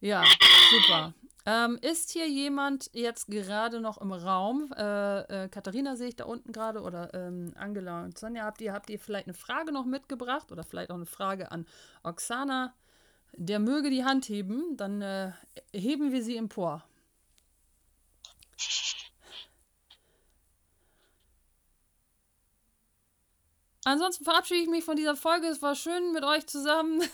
[0.00, 0.24] Ja,
[0.70, 1.12] super.
[1.44, 4.72] Ähm, ist hier jemand jetzt gerade noch im Raum?
[4.76, 8.72] Äh, äh, Katharina sehe ich da unten gerade oder ähm, Angela und Sonja, habt ihr,
[8.72, 11.66] habt ihr vielleicht eine Frage noch mitgebracht oder vielleicht auch eine Frage an
[12.02, 12.74] Oksana?
[13.40, 15.30] Der möge die Hand heben, dann äh,
[15.72, 16.82] heben wir sie empor.
[23.84, 25.46] Ansonsten verabschiede ich mich von dieser Folge.
[25.46, 27.00] Es war schön mit euch zusammen.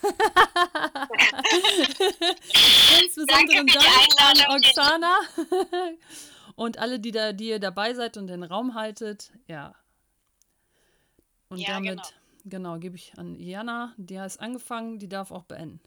[3.04, 4.38] Insbesondere für die Dank an.
[4.56, 5.18] Oksana
[6.56, 9.30] und alle, die da, die ihr dabei seid und den Raum haltet.
[9.46, 9.74] Ja.
[11.50, 12.08] Und Ja, damit, genau.
[12.46, 13.92] genau, gebe ich an Jana.
[13.98, 15.80] Die hat angefangen, die darf auch beenden.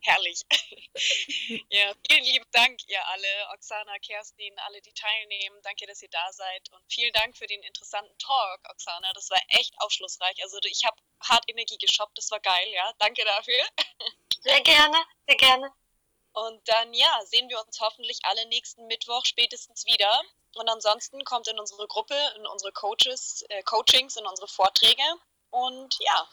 [0.00, 0.42] Herrlich.
[1.70, 5.60] ja, vielen lieben Dank, ihr alle, Oksana, Kerstin, alle, die teilnehmen.
[5.62, 6.70] Danke, dass ihr da seid.
[6.72, 9.12] Und vielen Dank für den interessanten Talk, Oksana.
[9.14, 10.42] Das war echt aufschlussreich.
[10.42, 12.16] Also ich habe hart Energie geshoppt.
[12.16, 12.92] Das war geil, ja.
[12.98, 13.64] Danke dafür.
[14.42, 14.96] Sehr gerne,
[15.26, 15.70] sehr gerne.
[16.32, 20.22] Und dann, ja, sehen wir uns hoffentlich alle nächsten Mittwoch spätestens wieder.
[20.54, 25.02] Und ansonsten kommt in unsere Gruppe, in unsere Coaches, äh, Coachings, in unsere Vorträge.
[25.50, 26.28] Und ja.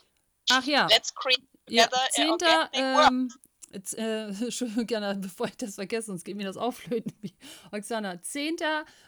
[0.52, 0.88] Ach ja.
[0.88, 2.38] Let's create ja, 10.
[2.74, 3.32] Ähm,
[3.72, 4.32] jetzt, äh,
[4.86, 7.14] gerne, bevor ich das vergesse, sonst geht mir das auflöten.
[7.72, 8.58] Oksana, 10.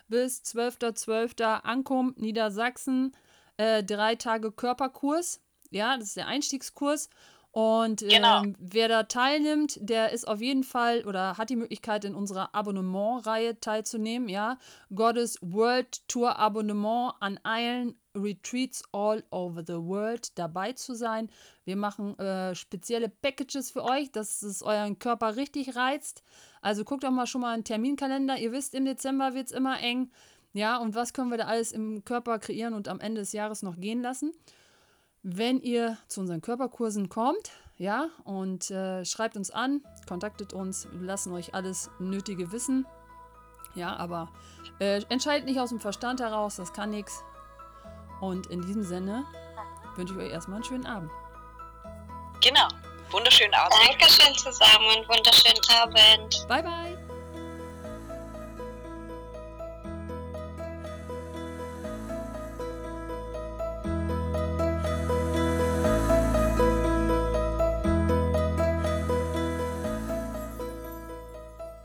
[0.07, 1.38] bis 12.12.
[1.38, 1.61] .12.
[1.64, 3.15] Ankum, Niedersachsen,
[3.57, 5.41] äh, drei Tage Körperkurs.
[5.72, 7.10] Ja, das ist der Einstiegskurs.
[7.52, 8.44] Und genau.
[8.44, 12.53] ähm, wer da teilnimmt, der ist auf jeden Fall oder hat die Möglichkeit, in unserer
[12.53, 14.30] Abonnementreihe teilzunehmen.
[14.30, 14.60] Ja,
[14.94, 21.30] Gottes World Tour Abonnement an allen Retreats all over the world dabei zu sein.
[21.66, 26.24] Wir machen äh, spezielle Packages für euch, dass es euren Körper richtig reizt.
[26.62, 28.38] Also guckt doch mal schon mal einen Terminkalender.
[28.38, 30.12] Ihr wisst, im Dezember wird es immer eng.
[30.54, 33.62] Ja, und was können wir da alles im Körper kreieren und am Ende des Jahres
[33.62, 34.32] noch gehen lassen?
[35.22, 41.08] Wenn ihr zu unseren Körperkursen kommt, ja, und äh, schreibt uns an, kontaktet uns, wir
[41.08, 42.86] lassen euch alles Nötige wissen.
[43.76, 44.30] Ja, aber
[44.80, 47.24] äh, entscheidet nicht aus dem Verstand heraus, das kann nichts.
[48.20, 49.26] Und in diesem Sinne
[49.96, 51.12] wünsche ich euch erstmal einen schönen Abend.
[52.41, 52.68] Genau.
[53.12, 53.74] Wunderschönen Abend.
[53.88, 56.46] Dankeschön zusammen und wunderschönen Abend.
[56.48, 56.98] Bye, bye.